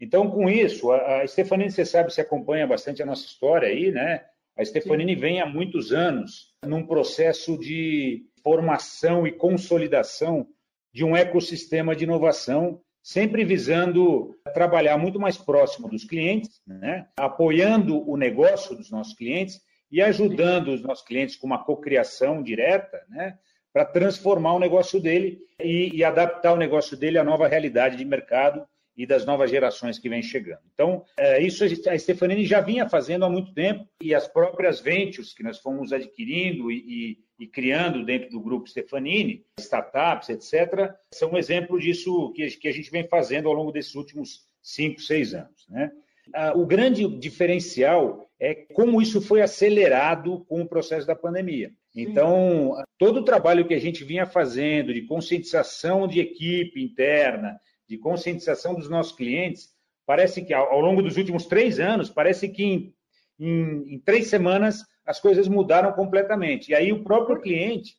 Então, 0.00 0.30
com 0.30 0.48
isso, 0.48 0.90
a, 0.90 1.22
a 1.22 1.26
Stefanini, 1.26 1.70
você 1.70 1.84
sabe, 1.84 2.12
se 2.12 2.20
acompanha 2.20 2.66
bastante 2.66 3.02
a 3.02 3.06
nossa 3.06 3.24
história 3.24 3.68
aí, 3.68 3.90
né? 3.90 4.24
A 4.56 4.64
Stefanini 4.64 5.14
Sim. 5.14 5.20
vem 5.20 5.40
há 5.40 5.46
muitos 5.46 5.92
anos 5.92 6.54
num 6.64 6.86
processo 6.86 7.58
de 7.58 8.24
formação 8.42 9.26
e 9.26 9.32
consolidação 9.32 10.46
de 10.92 11.04
um 11.04 11.16
ecossistema 11.16 11.96
de 11.96 12.04
inovação 12.04 12.80
sempre 13.02 13.44
visando 13.44 14.38
trabalhar 14.54 14.96
muito 14.96 15.18
mais 15.18 15.36
próximo 15.36 15.88
dos 15.88 16.04
clientes, 16.04 16.60
né? 16.66 17.08
apoiando 17.16 18.08
o 18.08 18.16
negócio 18.16 18.76
dos 18.76 18.90
nossos 18.90 19.14
clientes 19.14 19.60
e 19.90 20.00
ajudando 20.00 20.68
os 20.68 20.82
nossos 20.82 21.04
clientes 21.04 21.36
com 21.36 21.46
uma 21.46 21.64
cocriação 21.64 22.42
direta, 22.42 23.04
né? 23.08 23.36
para 23.72 23.84
transformar 23.84 24.54
o 24.54 24.60
negócio 24.60 25.00
dele 25.00 25.40
e, 25.60 25.96
e, 25.96 26.04
adaptar 26.04 26.52
o 26.52 26.58
negócio 26.58 26.96
dele 26.96 27.18
à 27.18 27.24
nova 27.24 27.48
realidade 27.48 27.96
de 27.96 28.04
mercado 28.04 28.66
e 28.96 29.06
das 29.06 29.24
novas 29.24 29.50
gerações 29.50 29.98
que 29.98 30.08
vêm 30.08 30.22
chegando. 30.22 30.60
Então, 30.74 31.04
é, 31.18 31.42
isso 31.42 31.64
a 31.64 31.98
Stefanini 31.98 32.44
já 32.44 32.60
vinha 32.60 32.88
fazendo 32.88 33.24
há 33.24 33.30
muito 33.30 33.52
tempo 33.54 33.88
e 34.00 34.14
as 34.14 34.28
próprias 34.28 34.80
ventures 34.80 35.32
que 35.32 35.42
nós 35.42 35.58
fomos 35.58 35.92
adquirindo 35.92 36.70
e, 36.70 37.18
e, 37.38 37.44
e 37.44 37.46
criando 37.46 38.04
dentro 38.04 38.30
do 38.30 38.40
grupo 38.40 38.68
Stefanini, 38.68 39.44
startups, 39.58 40.28
etc., 40.28 40.94
são 41.12 41.32
um 41.32 41.38
exemplo 41.38 41.78
disso 41.78 42.32
que, 42.34 42.46
que 42.48 42.68
a 42.68 42.72
gente 42.72 42.90
vem 42.90 43.08
fazendo 43.08 43.48
ao 43.48 43.54
longo 43.54 43.72
desses 43.72 43.94
últimos 43.94 44.46
cinco, 44.62 45.00
seis 45.00 45.34
anos. 45.34 45.66
Né? 45.68 45.90
Ah, 46.34 46.52
o 46.54 46.66
grande 46.66 47.06
diferencial 47.18 48.28
é 48.38 48.54
como 48.54 49.00
isso 49.00 49.20
foi 49.20 49.40
acelerado 49.40 50.44
com 50.48 50.62
o 50.62 50.68
processo 50.68 51.06
da 51.06 51.16
pandemia. 51.16 51.70
Então, 51.94 52.74
todo 52.98 53.20
o 53.20 53.24
trabalho 53.24 53.66
que 53.66 53.74
a 53.74 53.78
gente 53.78 54.02
vinha 54.02 54.26
fazendo 54.26 54.94
de 54.94 55.02
conscientização 55.02 56.08
de 56.08 56.20
equipe 56.20 56.82
interna, 56.82 57.60
de 57.92 57.98
conscientização 57.98 58.74
dos 58.74 58.88
nossos 58.88 59.14
clientes, 59.14 59.68
parece 60.06 60.40
que 60.40 60.54
ao, 60.54 60.80
longo 60.80 61.02
dos 61.02 61.18
últimos 61.18 61.44
três 61.44 61.78
anos, 61.78 62.08
parece 62.08 62.48
que 62.48 62.64
em, 62.64 62.94
em, 63.38 63.94
em 63.94 63.98
três 63.98 64.28
semanas 64.28 64.82
as 65.04 65.20
coisas 65.20 65.46
mudaram 65.46 65.92
completamente. 65.92 66.70
E 66.70 66.74
aí 66.74 66.90
o 66.90 67.04
próprio 67.04 67.38
cliente 67.38 67.96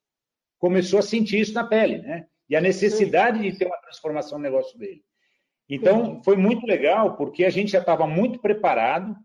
começou 0.57 0.97
a 0.97 1.03
sentir 1.03 1.41
isso 1.41 1.53
na 1.53 1.63
pele, 1.63 2.00
né? 2.00 2.25
E 2.50 2.55
a 2.55 2.62
necessidade 2.62 3.39
de 3.39 3.55
ter 3.55 3.67
uma 3.67 3.77
transformação 3.77 4.39
no 4.39 4.43
negócio 4.43 4.79
dele. 4.79 5.03
Então, 5.69 6.23
foi 6.23 6.35
muito 6.35 6.65
legal, 6.65 7.15
porque 7.15 7.45
a 7.45 7.51
gente 7.51 7.71
já 7.71 7.79
estava 7.79 8.07
muito 8.07 8.39
preparado, 8.39 9.15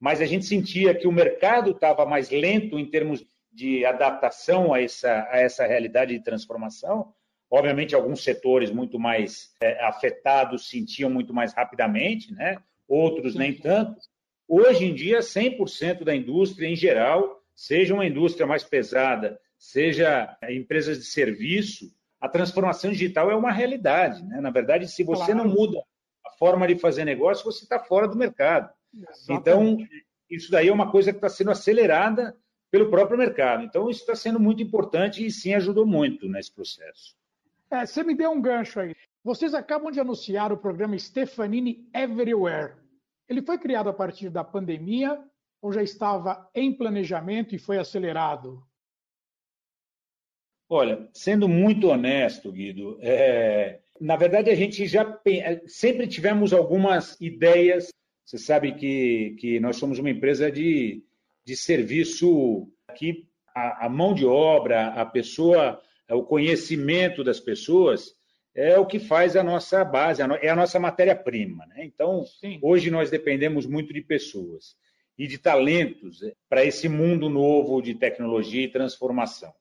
mas 0.00 0.20
a 0.20 0.26
gente 0.26 0.46
sentia 0.46 0.94
que 0.96 1.06
o 1.06 1.12
mercado 1.12 1.70
estava 1.70 2.04
mais 2.04 2.28
lento 2.28 2.76
em 2.76 2.90
termos 2.90 3.24
de 3.52 3.84
adaptação 3.84 4.74
a 4.74 4.82
essa, 4.82 5.28
a 5.30 5.38
essa 5.38 5.64
realidade 5.64 6.12
de 6.12 6.24
transformação, 6.24 7.14
Obviamente, 7.50 7.94
alguns 7.94 8.22
setores 8.22 8.70
muito 8.70 8.98
mais 8.98 9.54
é, 9.60 9.82
afetados 9.84 10.68
sentiam 10.68 11.08
muito 11.08 11.32
mais 11.32 11.54
rapidamente, 11.54 12.32
né? 12.32 12.58
outros 12.88 13.34
nem 13.34 13.52
tanto. 13.52 14.00
Hoje 14.46 14.86
em 14.86 14.94
dia, 14.94 15.20
100% 15.20 16.04
da 16.04 16.14
indústria 16.14 16.66
em 16.66 16.76
geral, 16.76 17.42
seja 17.54 17.92
uma 17.92 18.06
indústria 18.06 18.46
mais 18.46 18.64
pesada, 18.64 19.38
seja 19.58 20.36
é, 20.40 20.54
empresas 20.54 20.98
de 20.98 21.04
serviço, 21.04 21.92
a 22.20 22.28
transformação 22.28 22.90
digital 22.90 23.30
é 23.30 23.36
uma 23.36 23.52
realidade. 23.52 24.24
Né? 24.24 24.40
Na 24.40 24.50
verdade, 24.50 24.88
se 24.88 25.04
você 25.04 25.32
claro. 25.32 25.44
não 25.44 25.54
muda 25.54 25.78
a 26.26 26.30
forma 26.38 26.66
de 26.66 26.78
fazer 26.78 27.04
negócio, 27.04 27.44
você 27.44 27.64
está 27.64 27.78
fora 27.78 28.08
do 28.08 28.16
mercado. 28.16 28.70
Exatamente. 28.94 29.40
Então, 29.40 29.76
isso 30.30 30.50
daí 30.50 30.68
é 30.68 30.72
uma 30.72 30.90
coisa 30.90 31.12
que 31.12 31.18
está 31.18 31.28
sendo 31.28 31.50
acelerada 31.50 32.36
pelo 32.70 32.90
próprio 32.90 33.18
mercado. 33.18 33.64
Então, 33.64 33.90
isso 33.90 34.00
está 34.00 34.14
sendo 34.14 34.38
muito 34.38 34.62
importante 34.62 35.24
e 35.24 35.30
sim 35.30 35.54
ajudou 35.54 35.86
muito 35.86 36.28
nesse 36.28 36.52
processo. 36.52 37.17
É, 37.70 37.84
você 37.84 38.02
me 38.02 38.14
deu 38.14 38.30
um 38.30 38.40
gancho 38.40 38.80
aí. 38.80 38.94
vocês 39.22 39.52
acabam 39.52 39.90
de 39.90 40.00
anunciar 40.00 40.52
o 40.52 40.56
programa 40.56 40.98
Stefanini 40.98 41.88
Everywhere. 41.94 42.74
Ele 43.28 43.42
foi 43.42 43.58
criado 43.58 43.90
a 43.90 43.92
partir 43.92 44.30
da 44.30 44.42
pandemia 44.42 45.22
ou 45.60 45.72
já 45.72 45.82
estava 45.82 46.48
em 46.54 46.72
planejamento 46.72 47.54
e 47.54 47.58
foi 47.58 47.78
acelerado? 47.78 48.62
Olha, 50.68 51.08
sendo 51.12 51.48
muito 51.48 51.88
honesto, 51.88 52.52
Guido, 52.52 52.98
é, 53.00 53.80
na 54.00 54.16
verdade 54.16 54.50
a 54.50 54.54
gente 54.54 54.86
já 54.86 55.18
sempre 55.66 56.06
tivemos 56.06 56.52
algumas 56.52 57.18
ideias. 57.20 57.88
Você 58.24 58.38
sabe 58.38 58.74
que, 58.74 59.36
que 59.38 59.60
nós 59.60 59.76
somos 59.76 59.98
uma 59.98 60.10
empresa 60.10 60.50
de, 60.50 61.02
de 61.44 61.56
serviço 61.56 62.70
que 62.96 63.26
a, 63.54 63.86
a 63.86 63.88
mão 63.88 64.14
de 64.14 64.26
obra, 64.26 64.88
a 64.88 65.06
pessoa, 65.06 65.82
o 66.14 66.22
conhecimento 66.22 67.22
das 67.22 67.38
pessoas 67.40 68.12
é 68.54 68.78
o 68.78 68.86
que 68.86 68.98
faz 68.98 69.36
a 69.36 69.42
nossa 69.42 69.84
base, 69.84 70.20
é 70.22 70.48
a 70.48 70.56
nossa 70.56 70.80
matéria-prima. 70.80 71.66
Né? 71.66 71.84
Então, 71.84 72.24
Sim. 72.24 72.58
hoje 72.62 72.90
nós 72.90 73.10
dependemos 73.10 73.66
muito 73.66 73.92
de 73.92 74.00
pessoas 74.00 74.76
e 75.18 75.26
de 75.26 75.38
talentos 75.38 76.22
é, 76.22 76.32
para 76.48 76.64
esse 76.64 76.88
mundo 76.88 77.28
novo 77.28 77.82
de 77.82 77.94
tecnologia 77.94 78.62
e 78.62 78.70
transformação. 78.70 79.52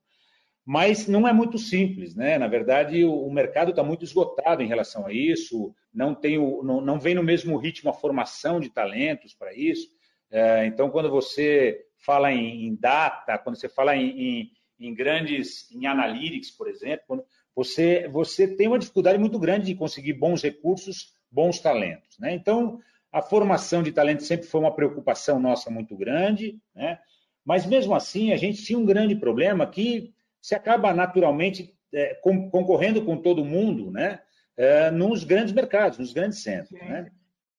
Mas 0.64 1.08
não 1.08 1.28
é 1.28 1.32
muito 1.32 1.58
simples, 1.58 2.14
né? 2.14 2.38
Na 2.38 2.48
verdade, 2.48 3.04
o, 3.06 3.30
mercado 3.32 3.70
está 3.70 3.82
muito 3.82 4.04
esgotado 4.04 4.62
em 4.62 4.68
relação 4.68 5.08
a 5.08 5.14
isso, 5.14 5.74
não, 5.94 6.14
tem 6.14 6.38
o, 6.38 6.62
não, 6.62 6.82
não 6.82 7.00
vem 7.00 7.16
no 7.16 7.24
mesmo 7.24 7.58
ritmo 7.58 7.90
a 7.90 7.94
formação 7.94 8.60
de 8.60 8.70
talentos 8.70 9.34
para 9.34 9.54
isso. 9.54 9.88
É, 10.30 10.66
então, 10.66 10.90
quando 10.90 11.10
você 11.10 11.86
fala 12.00 12.34
em, 12.34 12.68
em, 12.68 12.76
data, 12.76 13.38
quando 13.38 13.56
você 13.56 13.70
fala 13.70 13.96
em, 13.96 14.52
em, 14.80 14.94
grandes, 14.94 15.70
em 15.72 15.86
analytics, 15.86 16.52
por 16.52 16.68
exemplo, 16.68 17.26
você, 17.56 18.08
você 18.08 18.48
tem 18.48 18.68
uma 18.68 18.80
dificuldade 18.80 19.18
muito 19.18 19.40
grande 19.40 19.66
de 19.66 19.76
conseguir 19.76 20.14
bons 20.14 20.42
recursos, 20.42 21.14
bons 21.32 21.60
talentos. 21.60 22.18
Né? 22.20 22.34
Então, 22.34 22.80
a 23.12 23.22
formação 23.22 23.82
de 23.82 23.92
talentos 23.92 24.28
sempre 24.28 24.48
foi 24.48 24.62
uma 24.62 24.76
preocupação 24.76 25.40
nossa 25.40 25.70
muito 25.70 25.96
grande, 25.96 26.60
né? 26.76 27.00
mas 27.44 27.66
mesmo 27.66 27.96
assim 27.96 28.32
a 28.32 28.38
gente 28.38 28.64
tinha 28.64 28.78
um 28.78 28.86
grande 28.86 29.16
problema 29.16 29.66
que 29.66 30.14
se 30.42 30.54
acaba 30.54 30.94
naturalmente 30.94 31.76
é, 31.94 32.16
com, 32.16 32.50
concorrendo 32.50 33.04
com 33.04 33.18
todo 33.18 33.46
mundo, 33.46 33.92
né? 33.92 34.22
É, 34.56 34.90
nos 34.90 35.24
grandes 35.24 35.54
mercados, 35.54 36.00
nos 36.00 36.14
grandes 36.14 36.42
centros. 36.42 36.80
Né? 36.80 37.12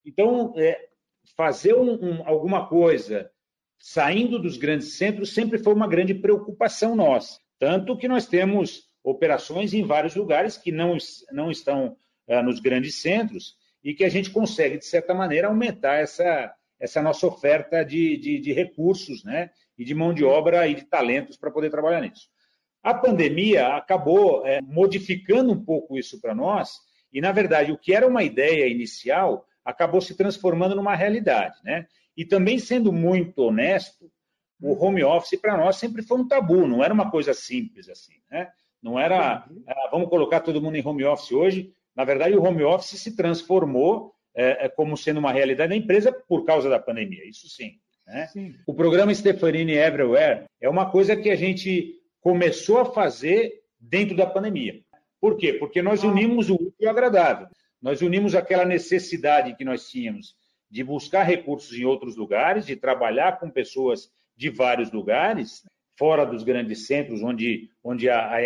Então, 0.04 0.52
é, 0.56 0.88
fazer 1.36 1.74
um, 1.74 1.92
um, 1.92 2.26
alguma 2.26 2.66
coisa 2.66 3.30
saindo 3.78 4.38
dos 4.38 4.56
grandes 4.56 4.94
centros 4.94 5.32
sempre 5.32 5.58
foi 5.58 5.72
uma 5.72 5.88
grande 5.88 6.14
preocupação 6.14 6.96
nossa. 6.96 7.38
Tanto 7.58 7.96
que 7.96 8.08
nós 8.08 8.26
temos 8.26 8.88
operações 9.02 9.72
em 9.72 9.84
vários 9.84 10.14
lugares 10.14 10.56
que 10.56 10.72
não, 10.72 10.96
não 11.32 11.50
estão 11.50 11.96
é, 12.26 12.42
nos 12.42 12.60
grandes 12.60 12.96
centros 12.96 13.56
e 13.82 13.94
que 13.94 14.04
a 14.04 14.08
gente 14.08 14.30
consegue, 14.30 14.78
de 14.78 14.84
certa 14.84 15.14
maneira, 15.14 15.48
aumentar 15.48 15.96
essa, 15.96 16.52
essa 16.78 17.00
nossa 17.00 17.26
oferta 17.26 17.84
de, 17.84 18.16
de, 18.16 18.38
de 18.38 18.52
recursos 18.52 19.24
né? 19.24 19.50
e 19.76 19.84
de 19.84 19.94
mão 19.94 20.12
de 20.12 20.24
obra 20.24 20.66
e 20.66 20.74
de 20.74 20.84
talentos 20.84 21.36
para 21.36 21.50
poder 21.50 21.70
trabalhar 21.70 22.00
nisso. 22.00 22.28
A 22.82 22.94
pandemia 22.94 23.68
acabou 23.76 24.46
é, 24.46 24.60
modificando 24.60 25.52
um 25.52 25.64
pouco 25.64 25.96
isso 25.98 26.20
para 26.20 26.34
nós, 26.34 26.80
e, 27.12 27.20
na 27.20 27.32
verdade, 27.32 27.72
o 27.72 27.78
que 27.78 27.94
era 27.94 28.06
uma 28.06 28.22
ideia 28.22 28.68
inicial 28.68 29.46
acabou 29.64 30.00
se 30.00 30.16
transformando 30.16 30.74
numa 30.74 30.94
realidade. 30.94 31.56
Né? 31.64 31.86
E 32.18 32.24
também, 32.24 32.58
sendo 32.58 32.92
muito 32.92 33.38
honesto, 33.38 34.10
o 34.60 34.72
home 34.84 35.04
office 35.04 35.40
para 35.40 35.56
nós 35.56 35.76
sempre 35.76 36.02
foi 36.02 36.18
um 36.18 36.26
tabu, 36.26 36.66
não 36.66 36.82
era 36.82 36.92
uma 36.92 37.12
coisa 37.12 37.32
simples 37.32 37.88
assim. 37.88 38.14
Né? 38.28 38.50
Não 38.82 38.98
era, 38.98 39.46
ah, 39.68 39.88
vamos 39.92 40.08
colocar 40.08 40.40
todo 40.40 40.60
mundo 40.60 40.74
em 40.74 40.84
home 40.84 41.04
office 41.04 41.30
hoje. 41.30 41.72
Na 41.94 42.04
verdade, 42.04 42.36
o 42.36 42.42
home 42.42 42.64
office 42.64 43.00
se 43.00 43.14
transformou 43.14 44.12
é, 44.34 44.66
é 44.66 44.68
como 44.68 44.96
sendo 44.96 45.18
uma 45.18 45.30
realidade 45.30 45.70
da 45.70 45.76
empresa 45.76 46.10
por 46.10 46.44
causa 46.44 46.68
da 46.68 46.80
pandemia, 46.80 47.24
isso 47.24 47.48
sim. 47.48 47.78
Né? 48.04 48.26
sim. 48.32 48.52
O 48.66 48.74
programa 48.74 49.14
Stefanini 49.14 49.74
Everywhere 49.74 50.46
é 50.60 50.68
uma 50.68 50.90
coisa 50.90 51.14
que 51.14 51.30
a 51.30 51.36
gente 51.36 51.94
começou 52.20 52.80
a 52.80 52.84
fazer 52.84 53.62
dentro 53.78 54.16
da 54.16 54.26
pandemia. 54.26 54.80
Por 55.20 55.36
quê? 55.36 55.52
Porque 55.52 55.80
nós 55.80 56.02
ah. 56.02 56.08
unimos 56.08 56.50
o 56.50 56.54
útil 56.54 56.74
e 56.80 56.86
o 56.86 56.90
agradável. 56.90 57.46
Nós 57.80 58.02
unimos 58.02 58.34
aquela 58.34 58.64
necessidade 58.64 59.54
que 59.54 59.64
nós 59.64 59.88
tínhamos 59.88 60.34
de 60.70 60.84
buscar 60.84 61.22
recursos 61.22 61.76
em 61.76 61.84
outros 61.84 62.16
lugares, 62.16 62.66
de 62.66 62.76
trabalhar 62.76 63.38
com 63.38 63.50
pessoas 63.50 64.10
de 64.36 64.50
vários 64.50 64.92
lugares, 64.92 65.64
fora 65.98 66.24
dos 66.24 66.44
grandes 66.44 66.86
centros, 66.86 67.22
onde, 67.22 67.68
onde 67.82 68.08
há 68.08 68.38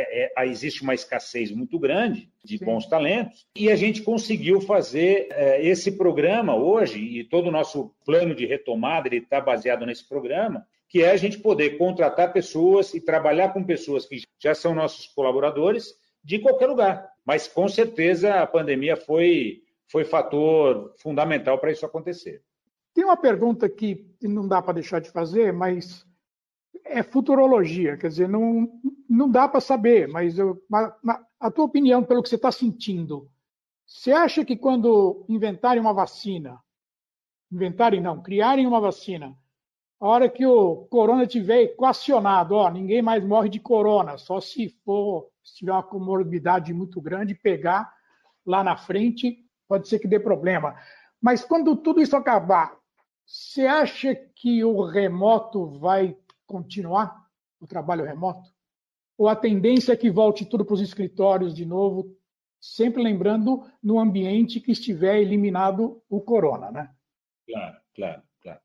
existe 0.46 0.82
uma 0.82 0.94
escassez 0.94 1.50
muito 1.50 1.78
grande 1.78 2.30
de 2.42 2.56
Sim. 2.56 2.64
bons 2.64 2.86
talentos. 2.86 3.46
E 3.54 3.70
a 3.70 3.76
gente 3.76 4.00
conseguiu 4.00 4.60
fazer 4.60 5.28
é, 5.30 5.64
esse 5.66 5.92
programa 5.92 6.56
hoje, 6.56 6.98
e 6.98 7.24
todo 7.24 7.48
o 7.48 7.52
nosso 7.52 7.94
plano 8.06 8.34
de 8.34 8.46
retomada 8.46 9.14
está 9.14 9.38
baseado 9.38 9.84
nesse 9.84 10.08
programa, 10.08 10.66
que 10.88 11.02
é 11.02 11.10
a 11.10 11.16
gente 11.16 11.38
poder 11.38 11.76
contratar 11.76 12.32
pessoas 12.32 12.94
e 12.94 13.00
trabalhar 13.00 13.52
com 13.52 13.62
pessoas 13.62 14.06
que 14.06 14.22
já 14.42 14.54
são 14.54 14.74
nossos 14.74 15.06
colaboradores 15.08 15.94
de 16.24 16.38
qualquer 16.38 16.66
lugar. 16.66 17.06
Mas 17.24 17.46
com 17.46 17.68
certeza 17.68 18.40
a 18.40 18.46
pandemia 18.46 18.96
foi, 18.96 19.61
foi 19.92 20.06
fator 20.06 20.94
fundamental 20.96 21.58
para 21.58 21.70
isso 21.70 21.84
acontecer. 21.84 22.42
Tem 22.94 23.04
uma 23.04 23.16
pergunta 23.16 23.68
que 23.68 24.10
não 24.22 24.48
dá 24.48 24.62
para 24.62 24.72
deixar 24.72 25.00
de 25.00 25.10
fazer, 25.10 25.52
mas 25.52 26.06
é 26.82 27.02
futurologia, 27.02 27.98
quer 27.98 28.08
dizer, 28.08 28.28
não, 28.28 28.80
não 29.08 29.30
dá 29.30 29.46
para 29.46 29.60
saber, 29.60 30.08
mas 30.08 30.38
eu, 30.38 30.58
a 31.38 31.50
tua 31.50 31.66
opinião, 31.66 32.02
pelo 32.02 32.22
que 32.22 32.30
você 32.30 32.36
está 32.36 32.50
sentindo, 32.50 33.30
você 33.86 34.12
acha 34.12 34.44
que 34.44 34.56
quando 34.56 35.26
inventarem 35.28 35.80
uma 35.80 35.92
vacina, 35.92 36.58
inventarem 37.52 38.00
não, 38.00 38.22
criarem 38.22 38.66
uma 38.66 38.80
vacina, 38.80 39.36
a 40.00 40.06
hora 40.06 40.28
que 40.28 40.44
o 40.46 40.86
corona 40.86 41.26
tiver 41.26 41.62
equacionado, 41.62 42.54
ó, 42.54 42.70
ninguém 42.70 43.02
mais 43.02 43.22
morre 43.22 43.50
de 43.50 43.60
corona, 43.60 44.16
só 44.16 44.40
se 44.40 44.70
for, 44.84 45.28
se 45.44 45.56
tiver 45.56 45.72
uma 45.72 45.82
comorbidade 45.82 46.72
muito 46.72 47.00
grande, 47.00 47.34
pegar 47.34 47.92
lá 48.44 48.64
na 48.64 48.76
frente, 48.76 49.38
pode 49.72 49.88
ser 49.88 49.98
que 49.98 50.06
dê 50.06 50.20
problema. 50.20 50.76
Mas 51.18 51.42
quando 51.42 51.74
tudo 51.74 52.02
isso 52.02 52.14
acabar, 52.14 52.76
você 53.24 53.66
acha 53.66 54.14
que 54.14 54.62
o 54.62 54.82
remoto 54.84 55.66
vai 55.78 56.14
continuar, 56.46 57.26
o 57.58 57.66
trabalho 57.66 58.04
remoto? 58.04 58.50
Ou 59.16 59.30
a 59.30 59.34
tendência 59.34 59.94
é 59.94 59.96
que 59.96 60.10
volte 60.10 60.44
tudo 60.44 60.62
para 60.62 60.74
os 60.74 60.82
escritórios 60.82 61.54
de 61.54 61.64
novo, 61.64 62.14
sempre 62.60 63.02
lembrando 63.02 63.64
no 63.82 63.98
ambiente 63.98 64.60
que 64.60 64.72
estiver 64.72 65.22
eliminado 65.22 66.02
o 66.06 66.20
corona, 66.20 66.70
né? 66.70 66.90
Claro, 67.94 68.22
claro. 68.44 68.60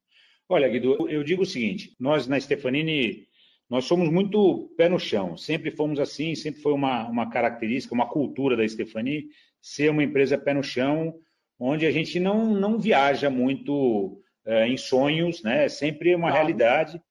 Olha, 0.50 0.68
Guido, 0.68 1.10
eu 1.10 1.24
digo 1.24 1.44
o 1.44 1.46
seguinte: 1.46 1.96
nós 1.98 2.28
na 2.28 2.38
Stefanini, 2.38 3.26
nós 3.70 3.86
somos 3.86 4.10
muito 4.10 4.74
pé 4.76 4.90
no 4.90 5.00
chão, 5.00 5.38
sempre 5.38 5.72
fomos 5.72 6.02
assim, 6.02 6.36
sempre 6.36 6.62
foi 6.62 6.74
uma, 6.74 7.08
uma 7.08 7.30
característica, 7.30 7.96
uma 7.96 8.10
cultura 8.10 8.58
da 8.58 8.68
Stefanini 8.68 9.30
ser 9.68 9.90
uma 9.90 10.04
empresa 10.04 10.38
pé 10.38 10.54
no 10.54 10.64
chão, 10.64 11.20
onde 11.60 11.86
a 11.86 11.92
gente 11.92 12.20
não, 12.20 12.54
não 12.54 12.80
viaja 12.80 13.30
muito 13.30 14.22
é, 14.46 14.66
em 14.68 14.78
sonhos, 14.78 15.44
né? 15.44 15.66
É 15.66 15.70
sempre 15.70 16.16
uma 16.16 16.32
realidade. 16.32 17.02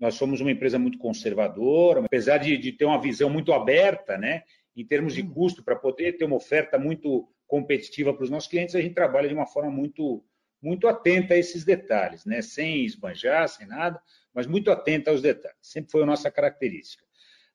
Nós 0.00 0.14
somos 0.14 0.40
uma 0.40 0.50
empresa 0.50 0.78
muito 0.78 0.98
conservadora, 0.98 2.00
apesar 2.04 2.38
de, 2.38 2.56
de 2.56 2.72
ter 2.72 2.86
uma 2.86 3.00
visão 3.00 3.28
muito 3.28 3.52
aberta, 3.52 4.16
né? 4.16 4.44
Em 4.74 4.84
termos 4.84 5.14
de 5.14 5.22
custo, 5.22 5.62
para 5.62 5.76
poder 5.76 6.16
ter 6.16 6.24
uma 6.24 6.36
oferta 6.36 6.78
muito 6.78 7.28
competitiva 7.46 8.14
para 8.14 8.24
os 8.24 8.30
nossos 8.30 8.48
clientes, 8.48 8.74
a 8.74 8.80
gente 8.80 8.94
trabalha 8.94 9.28
de 9.28 9.34
uma 9.34 9.46
forma 9.46 9.70
muito 9.70 10.24
muito 10.60 10.88
atenta 10.88 11.34
a 11.34 11.36
esses 11.36 11.64
detalhes, 11.64 12.24
né? 12.24 12.40
sem 12.42 12.84
esbanjar, 12.84 13.46
sem 13.46 13.66
nada, 13.66 14.00
mas 14.34 14.46
muito 14.46 14.70
atenta 14.70 15.10
aos 15.10 15.22
detalhes. 15.22 15.58
Sempre 15.60 15.92
foi 15.92 16.02
a 16.02 16.06
nossa 16.06 16.30
característica. 16.30 17.05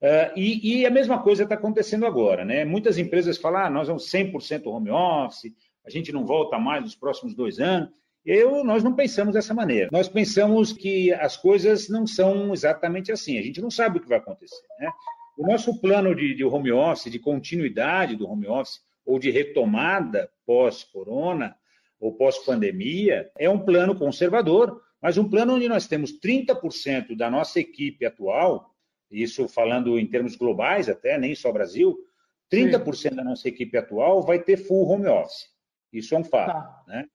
Uh, 0.02 0.34
e, 0.36 0.80
e, 0.80 0.86
a 0.86 0.90
mesma 0.90 1.22
coisa 1.22 1.44
está 1.44 1.54
acontecendo 1.54 2.08
agora. 2.08 2.44
Né? 2.44 2.66
Muitas 2.66 2.98
empresas 2.98 3.38
falam, 3.38 3.66
ah, 3.66 3.70
nós 3.70 3.88
vamos 3.88 4.10
100% 4.10 4.66
home 4.66 4.90
office, 4.90 5.54
a 5.86 5.90
gente 5.92 6.12
não 6.12 6.26
volta 6.26 6.58
mais 6.58 6.84
nos 6.84 6.96
próximos 6.96 7.36
dois 7.36 7.60
anos. 7.60 7.90
Eu, 8.26 8.64
nós 8.64 8.84
não 8.84 8.96
pensamos 8.96 9.34
dessa 9.34 9.54
maneira. 9.54 9.90
Nós 9.92 10.08
pensamos 10.08 10.74
que 10.74 11.12
as 11.14 11.38
coisas 11.38 11.90
não 11.90 12.06
são 12.06 12.54
exatamente 12.54 13.12
assim. 13.12 13.38
A 13.38 13.42
gente 13.42 13.62
não 13.62 13.72
sabe 13.72 13.98
o 13.98 14.02
que 14.02 14.10
vai 14.10 14.18
acontecer. 14.18 14.64
Né? 14.80 14.92
O 15.38 15.46
nosso 15.46 15.80
plano 15.80 16.16
de, 16.16 16.36
de 16.36 16.44
home 16.44 16.72
office, 16.72 17.12
de 17.12 17.20
continuidade 17.20 18.16
do 18.16 18.30
home 18.30 18.48
office, 18.48 18.80
ou 19.06 19.18
de 19.18 19.32
retomada 19.32 20.30
pós-corona, 20.46 21.56
ou 22.00 22.14
pós-pandemia, 22.14 23.30
é 23.38 23.50
um 23.50 23.60
plano 23.60 23.96
conservador, 23.96 24.82
mas 25.02 25.18
um 25.18 25.28
plano 25.28 25.56
onde 25.56 25.68
nós 25.68 25.88
temos 25.88 26.20
30% 26.20 27.16
da 27.16 27.30
nossa 27.30 27.60
equipe 27.60 28.06
atual, 28.06 28.71
isso 29.12 29.48
falando 29.48 30.00
em 30.00 30.08
termos 30.08 30.36
globais 30.36 30.90
até, 30.90 31.18
nem 31.18 31.36
só 31.36 31.52
Brasil, 31.52 31.98
30% 32.52 32.96
Sim. 32.96 33.16
da 33.16 33.24
nossa 33.24 33.48
equipe 33.48 33.78
atual 33.78 34.22
vai 34.22 34.40
ter 34.40 34.58
full 34.58 34.88
home 34.88 35.08
office. 35.08 35.50
Isso 35.92 36.16
é 36.16 36.20
um 36.20 36.24
fato. 36.24 36.54
Tá. 36.54 36.84
Né? 36.88 37.06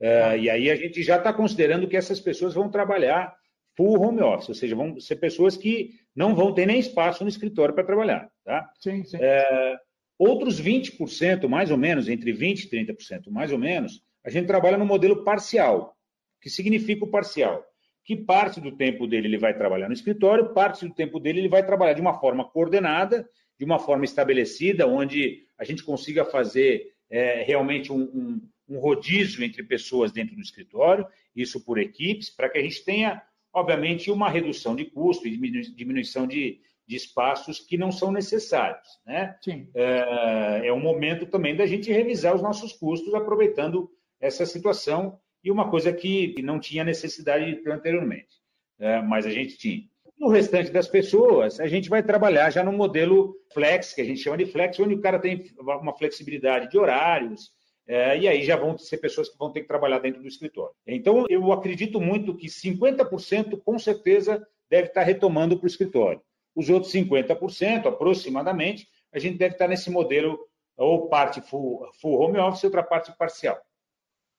É, 0.00 0.20
tá. 0.20 0.36
E 0.36 0.50
aí 0.50 0.70
a 0.70 0.76
gente 0.76 1.02
já 1.02 1.16
está 1.16 1.32
considerando 1.32 1.88
que 1.88 1.96
essas 1.96 2.20
pessoas 2.20 2.54
vão 2.54 2.68
trabalhar 2.68 3.34
full 3.76 4.00
home 4.00 4.22
office, 4.22 4.48
ou 4.48 4.54
seja, 4.54 4.74
vão 4.74 4.98
ser 4.98 5.16
pessoas 5.16 5.56
que 5.56 5.90
não 6.14 6.34
vão 6.34 6.52
ter 6.52 6.66
nem 6.66 6.78
espaço 6.78 7.22
no 7.22 7.28
escritório 7.28 7.74
para 7.74 7.84
trabalhar. 7.84 8.30
Tá? 8.44 8.70
Sim, 8.80 9.04
sim. 9.04 9.18
É, 9.20 9.78
Outros 10.18 10.60
20%, 10.60 11.46
mais 11.46 11.70
ou 11.70 11.76
menos, 11.76 12.08
entre 12.08 12.32
20% 12.32 12.64
e 12.64 12.86
30%, 12.86 13.30
mais 13.30 13.52
ou 13.52 13.58
menos, 13.58 14.02
a 14.24 14.30
gente 14.30 14.46
trabalha 14.46 14.78
no 14.78 14.86
modelo 14.86 15.24
parcial. 15.24 15.94
O 16.38 16.40
que 16.40 16.48
significa 16.48 17.04
o 17.04 17.10
parcial? 17.10 17.62
Que 18.06 18.16
parte 18.16 18.60
do 18.60 18.70
tempo 18.70 19.06
dele 19.06 19.26
ele 19.26 19.38
vai 19.38 19.52
trabalhar 19.52 19.88
no 19.88 19.92
escritório, 19.92 20.54
parte 20.54 20.86
do 20.86 20.94
tempo 20.94 21.18
dele 21.18 21.40
ele 21.40 21.48
vai 21.48 21.66
trabalhar 21.66 21.92
de 21.92 22.00
uma 22.00 22.18
forma 22.18 22.44
coordenada, 22.44 23.28
de 23.58 23.64
uma 23.64 23.80
forma 23.80 24.04
estabelecida, 24.04 24.86
onde 24.86 25.42
a 25.58 25.64
gente 25.64 25.82
consiga 25.82 26.24
fazer 26.24 26.92
é, 27.10 27.42
realmente 27.42 27.92
um, 27.92 28.02
um, 28.02 28.48
um 28.68 28.78
rodízio 28.78 29.44
entre 29.44 29.62
pessoas 29.62 30.12
dentro 30.12 30.36
do 30.36 30.40
escritório, 30.40 31.06
isso 31.34 31.64
por 31.64 31.78
equipes, 31.78 32.30
para 32.30 32.48
que 32.48 32.58
a 32.58 32.62
gente 32.62 32.84
tenha, 32.84 33.20
obviamente, 33.52 34.10
uma 34.10 34.30
redução 34.30 34.76
de 34.76 34.84
custo 34.84 35.26
e 35.26 35.36
diminuição 35.74 36.28
de, 36.28 36.60
de 36.86 36.96
espaços 36.96 37.58
que 37.58 37.76
não 37.76 37.90
são 37.90 38.12
necessários. 38.12 38.86
Né? 39.04 39.36
Sim. 39.42 39.68
É, 39.74 40.62
é 40.66 40.72
um 40.72 40.80
momento 40.80 41.26
também 41.26 41.56
da 41.56 41.66
gente 41.66 41.92
revisar 41.92 42.34
os 42.34 42.42
nossos 42.42 42.72
custos, 42.72 43.14
aproveitando 43.14 43.90
essa 44.20 44.46
situação, 44.46 45.18
e 45.46 45.50
uma 45.50 45.70
coisa 45.70 45.92
que 45.92 46.34
não 46.42 46.58
tinha 46.58 46.82
necessidade 46.82 47.62
anteriormente, 47.68 48.40
é, 48.80 49.00
mas 49.00 49.24
a 49.24 49.30
gente 49.30 49.56
tinha. 49.56 49.84
No 50.18 50.28
restante 50.28 50.72
das 50.72 50.88
pessoas, 50.88 51.60
a 51.60 51.68
gente 51.68 51.88
vai 51.88 52.02
trabalhar 52.02 52.50
já 52.50 52.64
no 52.64 52.72
modelo 52.72 53.36
flex, 53.54 53.92
que 53.92 54.00
a 54.00 54.04
gente 54.04 54.20
chama 54.20 54.36
de 54.36 54.46
flex, 54.46 54.80
onde 54.80 54.94
o 54.94 55.00
cara 55.00 55.20
tem 55.20 55.44
uma 55.60 55.96
flexibilidade 55.96 56.68
de 56.68 56.76
horários, 56.76 57.52
é, 57.86 58.18
e 58.18 58.26
aí 58.26 58.42
já 58.42 58.56
vão 58.56 58.76
ser 58.76 58.96
pessoas 58.96 59.28
que 59.28 59.38
vão 59.38 59.52
ter 59.52 59.60
que 59.60 59.68
trabalhar 59.68 60.00
dentro 60.00 60.20
do 60.20 60.26
escritório. 60.26 60.74
Então, 60.84 61.24
eu 61.28 61.52
acredito 61.52 62.00
muito 62.00 62.34
que 62.34 62.48
50% 62.48 63.60
com 63.64 63.78
certeza 63.78 64.44
deve 64.68 64.88
estar 64.88 65.04
retomando 65.04 65.56
para 65.56 65.66
o 65.66 65.68
escritório. 65.68 66.20
Os 66.56 66.68
outros 66.68 66.92
50%, 66.92 67.86
aproximadamente, 67.86 68.88
a 69.12 69.20
gente 69.20 69.38
deve 69.38 69.54
estar 69.54 69.68
nesse 69.68 69.90
modelo 69.90 70.40
ou 70.76 71.08
parte 71.08 71.40
full, 71.40 71.88
full 72.00 72.18
home 72.20 72.38
office 72.38 72.64
e 72.64 72.66
outra 72.66 72.82
parte 72.82 73.16
parcial. 73.16 73.56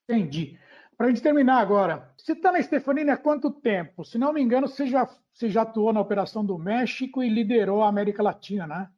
Entendi. 0.09 0.57
Para 0.97 1.07
a 1.07 1.09
gente 1.09 1.21
terminar 1.21 1.59
agora, 1.59 2.11
você 2.17 2.31
está 2.31 2.51
na 2.51 2.61
Stefanini 2.61 3.11
há 3.11 3.17
quanto 3.17 3.51
tempo? 3.51 4.03
Se 4.03 4.17
não 4.17 4.33
me 4.33 4.41
engano, 4.41 4.67
você 4.67 4.87
já, 4.87 5.07
você 5.31 5.47
já 5.47 5.61
atuou 5.61 5.93
na 5.93 6.01
operação 6.01 6.43
do 6.43 6.57
México 6.57 7.23
e 7.23 7.29
liderou 7.29 7.83
a 7.83 7.87
América 7.87 8.23
Latina, 8.23 8.65
né? 8.65 8.89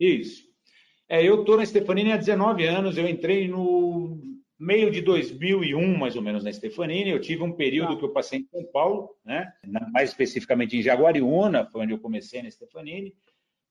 Isso. 0.00 0.48
É, 1.08 1.24
eu 1.24 1.40
estou 1.40 1.56
na 1.56 1.64
Stefanini 1.64 2.12
há 2.12 2.16
19 2.16 2.66
anos, 2.66 2.98
eu 2.98 3.08
entrei 3.08 3.46
no 3.46 4.20
meio 4.58 4.90
de 4.90 5.00
2001, 5.00 5.96
mais 5.96 6.16
ou 6.16 6.22
menos, 6.22 6.42
na 6.42 6.52
Stefanini. 6.52 7.10
Eu 7.10 7.20
tive 7.20 7.44
um 7.44 7.52
período 7.52 7.92
ah. 7.92 7.96
que 7.96 8.04
eu 8.04 8.12
passei 8.12 8.40
em 8.40 8.48
São 8.50 8.64
Paulo, 8.72 9.16
né? 9.24 9.52
mais 9.92 10.10
especificamente 10.10 10.76
em 10.76 10.82
Jaguariúna, 10.82 11.66
foi 11.66 11.82
onde 11.82 11.92
eu 11.92 12.00
comecei 12.00 12.42
na 12.42 12.50
Stefanini. 12.50 13.14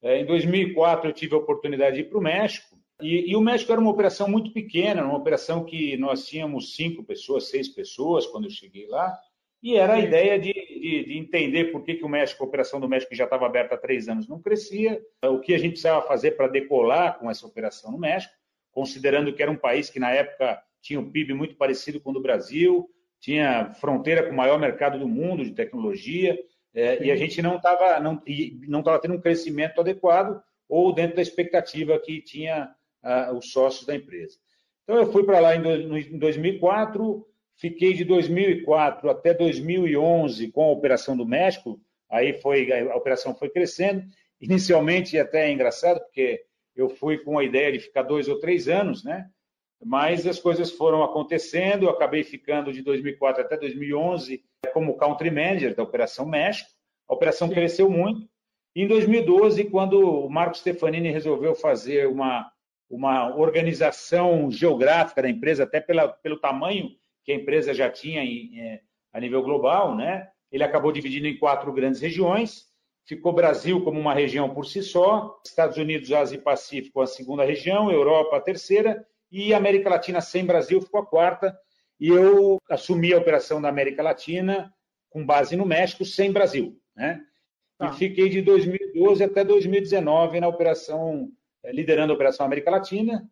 É, 0.01 0.21
em 0.21 0.25
2004, 0.25 1.09
eu 1.09 1.13
tive 1.13 1.35
a 1.35 1.39
oportunidade 1.39 1.97
de 1.97 2.03
ir 2.03 2.05
para 2.05 2.17
o 2.17 2.21
México. 2.21 2.76
E, 3.01 3.31
e, 3.31 3.35
o 3.35 3.41
México 3.41 3.71
era 3.71 3.79
uma 3.79 3.91
operação 3.91 4.27
muito 4.27 4.51
pequena, 4.51 5.03
uma 5.03 5.17
operação 5.17 5.63
que 5.63 5.95
nós 5.97 6.25
tínhamos 6.25 6.75
cinco 6.75 7.03
pessoas, 7.03 7.49
seis 7.49 7.69
pessoas 7.69 8.25
quando 8.25 8.45
eu 8.45 8.49
cheguei 8.49 8.87
lá. 8.87 9.17
E 9.61 9.75
era 9.75 9.95
a 9.95 9.99
ideia 9.99 10.39
de, 10.39 10.53
de, 10.53 11.05
de, 11.05 11.17
entender 11.17 11.65
por 11.65 11.83
que, 11.83 11.95
que 11.95 12.05
o 12.05 12.09
México, 12.09 12.43
a 12.43 12.47
operação 12.47 12.79
do 12.79 12.87
México, 12.87 13.09
que 13.09 13.17
já 13.17 13.23
estava 13.25 13.45
aberta 13.45 13.75
há 13.75 13.77
três 13.77 14.07
anos, 14.07 14.27
não 14.27 14.39
crescia, 14.39 15.01
o 15.23 15.39
que 15.39 15.53
a 15.53 15.57
gente 15.57 15.71
precisava 15.71 16.07
fazer 16.07 16.31
para 16.31 16.47
decolar 16.47 17.17
com 17.19 17.29
essa 17.29 17.45
operação 17.45 17.91
no 17.91 17.97
México, 17.97 18.33
considerando 18.71 19.33
que 19.33 19.41
era 19.41 19.51
um 19.51 19.57
país 19.57 19.89
que, 19.89 19.99
na 19.99 20.11
época, 20.11 20.61
tinha 20.81 20.99
um 20.99 21.09
PIB 21.09 21.33
muito 21.33 21.55
parecido 21.55 21.99
com 21.99 22.11
o 22.11 22.13
do 22.13 22.21
Brasil, 22.21 22.87
tinha 23.19 23.73
fronteira 23.73 24.23
com 24.23 24.31
o 24.31 24.37
maior 24.37 24.59
mercado 24.59 24.99
do 24.99 25.07
mundo 25.07 25.43
de 25.43 25.53
tecnologia, 25.53 26.37
é, 26.73 27.03
e 27.03 27.11
a 27.11 27.15
gente 27.15 27.41
não 27.41 27.57
estava 27.57 27.99
não, 27.99 28.21
não 28.67 28.83
tendo 28.99 29.15
um 29.15 29.21
crescimento 29.21 29.81
adequado 29.81 30.39
ou 30.69 30.93
dentro 30.93 31.15
da 31.15 31.21
expectativa 31.21 31.99
que 31.99 32.21
tinha 32.21 32.69
os 33.35 33.51
sócios 33.51 33.85
da 33.85 33.95
empresa. 33.95 34.37
Então, 34.83 34.97
eu 34.97 35.11
fui 35.11 35.23
para 35.23 35.39
lá 35.39 35.55
em, 35.55 35.61
do, 35.61 35.97
em 35.97 36.17
2004 36.17 37.25
Fiquei 37.57 37.93
de 37.93 38.05
2004 38.05 39.09
até 39.09 39.33
2011 39.33 40.51
com 40.51 40.65
a 40.65 40.71
Operação 40.71 41.17
do 41.17 41.25
México, 41.25 41.81
aí 42.07 42.39
foi 42.39 42.71
a 42.71 42.95
operação 42.95 43.33
foi 43.33 43.49
crescendo. 43.49 44.03
Inicialmente, 44.39 45.17
até 45.17 45.47
é 45.47 45.51
engraçado, 45.51 45.99
porque 46.01 46.43
eu 46.75 46.87
fui 46.87 47.17
com 47.17 47.39
a 47.39 47.43
ideia 47.43 47.71
de 47.71 47.79
ficar 47.79 48.03
dois 48.03 48.27
ou 48.27 48.39
três 48.39 48.67
anos, 48.67 49.03
né? 49.03 49.27
Mas 49.83 50.27
as 50.27 50.39
coisas 50.39 50.69
foram 50.71 51.03
acontecendo, 51.03 51.85
eu 51.85 51.89
acabei 51.89 52.23
ficando 52.23 52.71
de 52.71 52.83
2004 52.83 53.41
até 53.41 53.57
2011 53.57 54.43
como 54.71 54.97
country 54.97 55.31
manager 55.31 55.75
da 55.75 55.81
Operação 55.81 56.27
México. 56.27 56.69
A 57.07 57.15
operação 57.15 57.49
cresceu 57.49 57.89
muito. 57.89 58.29
Em 58.75 58.87
2012, 58.87 59.65
quando 59.65 59.99
o 59.99 60.29
Marco 60.29 60.57
Stefanini 60.57 61.09
resolveu 61.09 61.55
fazer 61.55 62.07
uma, 62.07 62.51
uma 62.89 63.35
organização 63.35 64.49
geográfica 64.49 65.21
da 65.21 65.29
empresa, 65.29 65.63
até 65.63 65.79
pela, 65.79 66.07
pelo 66.07 66.39
tamanho 66.39 66.89
que 67.23 67.31
a 67.31 67.35
empresa 67.35 67.73
já 67.73 67.89
tinha 67.89 68.23
em, 68.23 68.59
é, 68.59 68.81
a 69.11 69.19
nível 69.19 69.43
global, 69.43 69.95
né? 69.95 70.29
Ele 70.51 70.63
acabou 70.63 70.91
dividindo 70.91 71.27
em 71.27 71.37
quatro 71.37 71.73
grandes 71.73 71.99
regiões. 71.99 72.65
Ficou 73.05 73.33
Brasil 73.33 73.83
como 73.83 73.99
uma 73.99 74.13
região 74.13 74.49
por 74.49 74.65
si 74.65 74.81
só, 74.81 75.37
Estados 75.45 75.77
Unidos, 75.77 76.11
Ásia 76.11 76.37
e 76.37 76.41
Pacífico 76.41 77.01
a 77.01 77.07
segunda 77.07 77.43
região, 77.43 77.91
Europa 77.91 78.37
a 78.37 78.41
terceira 78.41 79.05
e 79.31 79.53
América 79.53 79.89
Latina 79.89 80.21
sem 80.21 80.45
Brasil 80.45 80.81
ficou 80.81 81.01
a 81.01 81.05
quarta. 81.05 81.57
E 81.99 82.09
eu 82.09 82.59
assumi 82.69 83.13
a 83.13 83.17
operação 83.17 83.61
da 83.61 83.69
América 83.69 84.03
Latina 84.03 84.73
com 85.09 85.25
base 85.25 85.55
no 85.55 85.65
México 85.65 86.05
sem 86.05 86.31
Brasil, 86.31 86.79
né? 86.95 87.21
E 87.81 87.93
fiquei 87.93 88.29
de 88.29 88.41
2012 88.41 89.23
até 89.23 89.43
2019 89.43 90.39
na 90.39 90.47
operação 90.47 91.31
liderando 91.65 92.13
a 92.13 92.15
operação 92.15 92.45
América 92.45 92.71
Latina 92.71 93.29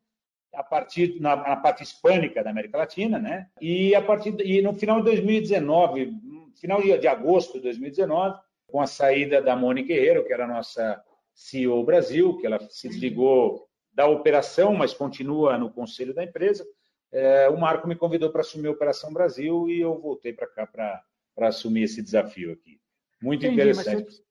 a 0.54 0.64
partir 0.64 1.20
na, 1.20 1.36
na, 1.36 1.56
parte 1.58 1.84
hispânica 1.84 2.44
da 2.44 2.50
América 2.50 2.78
Latina, 2.78 3.20
né? 3.20 3.48
E 3.60 3.94
a 3.94 4.02
partir 4.02 4.36
e 4.40 4.62
no 4.62 4.74
final 4.74 5.00
de 5.00 5.06
2019, 5.06 6.14
final 6.60 6.82
de, 6.82 6.98
de 6.98 7.08
agosto 7.08 7.54
de 7.56 7.64
2019, 7.64 8.40
com 8.68 8.82
a 8.82 8.88
saída 8.88 9.42
da 9.42 9.56
Mônica 9.56 9.90
Guerreiro, 9.90 10.26
que 10.26 10.34
era 10.34 10.46
a 10.46 10.48
nossa 10.48 11.02
CEO 11.34 11.84
Brasil, 11.84 12.38
que 12.38 12.46
ela 12.46 12.60
se 12.70 12.88
desligou 12.88 13.68
da 13.94 14.08
operação, 14.08 14.74
mas 14.74 14.94
continua 14.94 15.58
no 15.58 15.72
conselho 15.72 16.14
da 16.14 16.24
empresa. 16.24 16.66
É, 17.12 17.48
o 17.50 17.58
Marco 17.58 17.88
me 17.88 17.96
convidou 17.96 18.30
para 18.30 18.42
assumir 18.42 18.68
a 18.68 18.72
Operação 18.72 19.14
Brasil 19.14 19.70
e 19.70 19.80
eu 19.80 19.98
voltei 20.00 20.34
para 20.34 20.48
cá 20.48 20.68
para 20.68 21.48
assumir 21.48 21.84
esse 21.84 22.02
desafio 22.02 22.52
aqui. 22.52 22.80
Muito 23.22 23.46
Entendi, 23.46 23.62
interessante. 23.62 24.22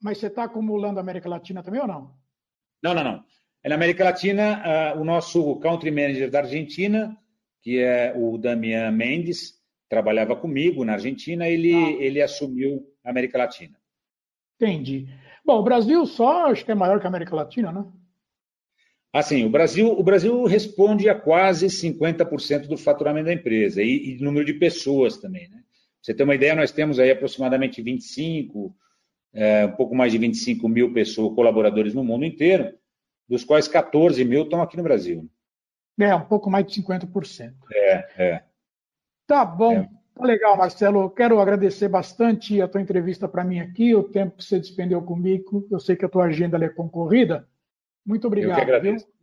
Mas 0.00 0.18
você 0.18 0.26
está 0.26 0.44
acumulando 0.44 0.98
a 0.98 1.02
América 1.02 1.28
Latina 1.28 1.62
também 1.62 1.80
ou 1.80 1.86
não? 1.86 2.17
Não, 2.82 2.94
não, 2.94 3.04
não. 3.04 3.24
Na 3.64 3.74
América 3.74 4.04
Latina, 4.04 4.94
uh, 4.94 5.00
o 5.00 5.04
nosso 5.04 5.56
country 5.56 5.90
manager 5.90 6.30
da 6.30 6.40
Argentina, 6.40 7.16
que 7.62 7.78
é 7.78 8.14
o 8.16 8.38
Damian 8.38 8.90
Mendes, 8.92 9.58
trabalhava 9.88 10.36
comigo 10.36 10.84
na 10.84 10.94
Argentina, 10.94 11.48
ele, 11.48 11.74
ah. 11.74 12.02
ele 12.02 12.22
assumiu 12.22 12.86
a 13.04 13.10
América 13.10 13.38
Latina. 13.38 13.76
Entendi. 14.56 15.08
Bom, 15.44 15.58
o 15.58 15.62
Brasil 15.62 16.04
só 16.06 16.50
acho 16.50 16.64
que 16.64 16.70
é 16.70 16.74
maior 16.74 17.00
que 17.00 17.06
a 17.06 17.08
América 17.08 17.34
Latina, 17.34 17.72
né? 17.72 17.84
Assim, 19.12 19.44
o 19.44 19.48
Brasil, 19.48 19.90
o 19.90 20.02
Brasil 20.02 20.44
responde 20.44 21.08
a 21.08 21.14
quase 21.14 21.66
50% 21.66 22.66
do 22.66 22.76
faturamento 22.76 23.26
da 23.26 23.32
empresa 23.32 23.82
e, 23.82 24.16
e 24.16 24.22
número 24.22 24.44
de 24.44 24.52
pessoas 24.52 25.16
também, 25.16 25.48
né? 25.48 25.56
Pra 25.56 25.64
você 26.02 26.14
ter 26.14 26.22
uma 26.22 26.34
ideia, 26.34 26.54
nós 26.54 26.70
temos 26.70 26.98
aí 26.98 27.10
aproximadamente 27.10 27.82
25, 27.82 28.74
é, 29.38 29.66
um 29.66 29.72
pouco 29.72 29.94
mais 29.94 30.10
de 30.10 30.18
25 30.18 30.68
mil 30.68 30.92
pessoas, 30.92 31.32
colaboradores 31.32 31.94
no 31.94 32.02
mundo 32.02 32.24
inteiro 32.24 32.74
dos 33.28 33.44
quais 33.44 33.68
14 33.68 34.24
mil 34.24 34.42
estão 34.42 34.60
aqui 34.60 34.76
no 34.76 34.82
Brasil. 34.82 35.30
É, 36.00 36.12
um 36.14 36.24
pouco 36.24 36.50
mais 36.50 36.66
de 36.66 36.82
50%. 36.82 37.54
É, 37.72 38.08
é. 38.18 38.44
Tá 39.28 39.44
bom. 39.44 39.74
É. 39.74 39.88
Tá 40.14 40.24
legal, 40.24 40.56
Marcelo. 40.56 41.08
Quero 41.10 41.38
agradecer 41.38 41.88
bastante 41.88 42.60
a 42.60 42.66
tua 42.66 42.80
entrevista 42.80 43.28
para 43.28 43.44
mim 43.44 43.60
aqui, 43.60 43.94
o 43.94 44.02
tempo 44.02 44.38
que 44.38 44.44
você 44.44 44.58
despendeu 44.58 45.00
comigo. 45.02 45.68
Eu 45.70 45.78
sei 45.78 45.94
que 45.94 46.04
a 46.04 46.08
tua 46.08 46.24
agenda 46.24 46.56
é 46.64 46.68
concorrida. 46.68 47.46
Muito 48.04 48.26
obrigado. 48.26 48.50
Eu 48.50 48.56
que 48.56 48.62
agradeço. 48.62 49.06
Viu? 49.06 49.14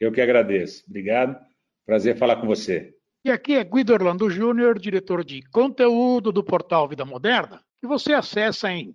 Eu 0.00 0.12
que 0.12 0.20
agradeço. 0.20 0.84
Obrigado. 0.86 1.40
Prazer 1.86 2.18
falar 2.18 2.36
com 2.36 2.46
você. 2.46 2.94
E 3.24 3.30
aqui 3.30 3.54
é 3.54 3.64
Guido 3.64 3.94
Orlando 3.94 4.28
Júnior, 4.28 4.78
diretor 4.78 5.24
de 5.24 5.40
conteúdo 5.48 6.30
do 6.30 6.44
portal 6.44 6.86
Vida 6.86 7.06
Moderna, 7.06 7.62
que 7.80 7.86
você 7.86 8.12
acessa 8.12 8.70
em 8.70 8.94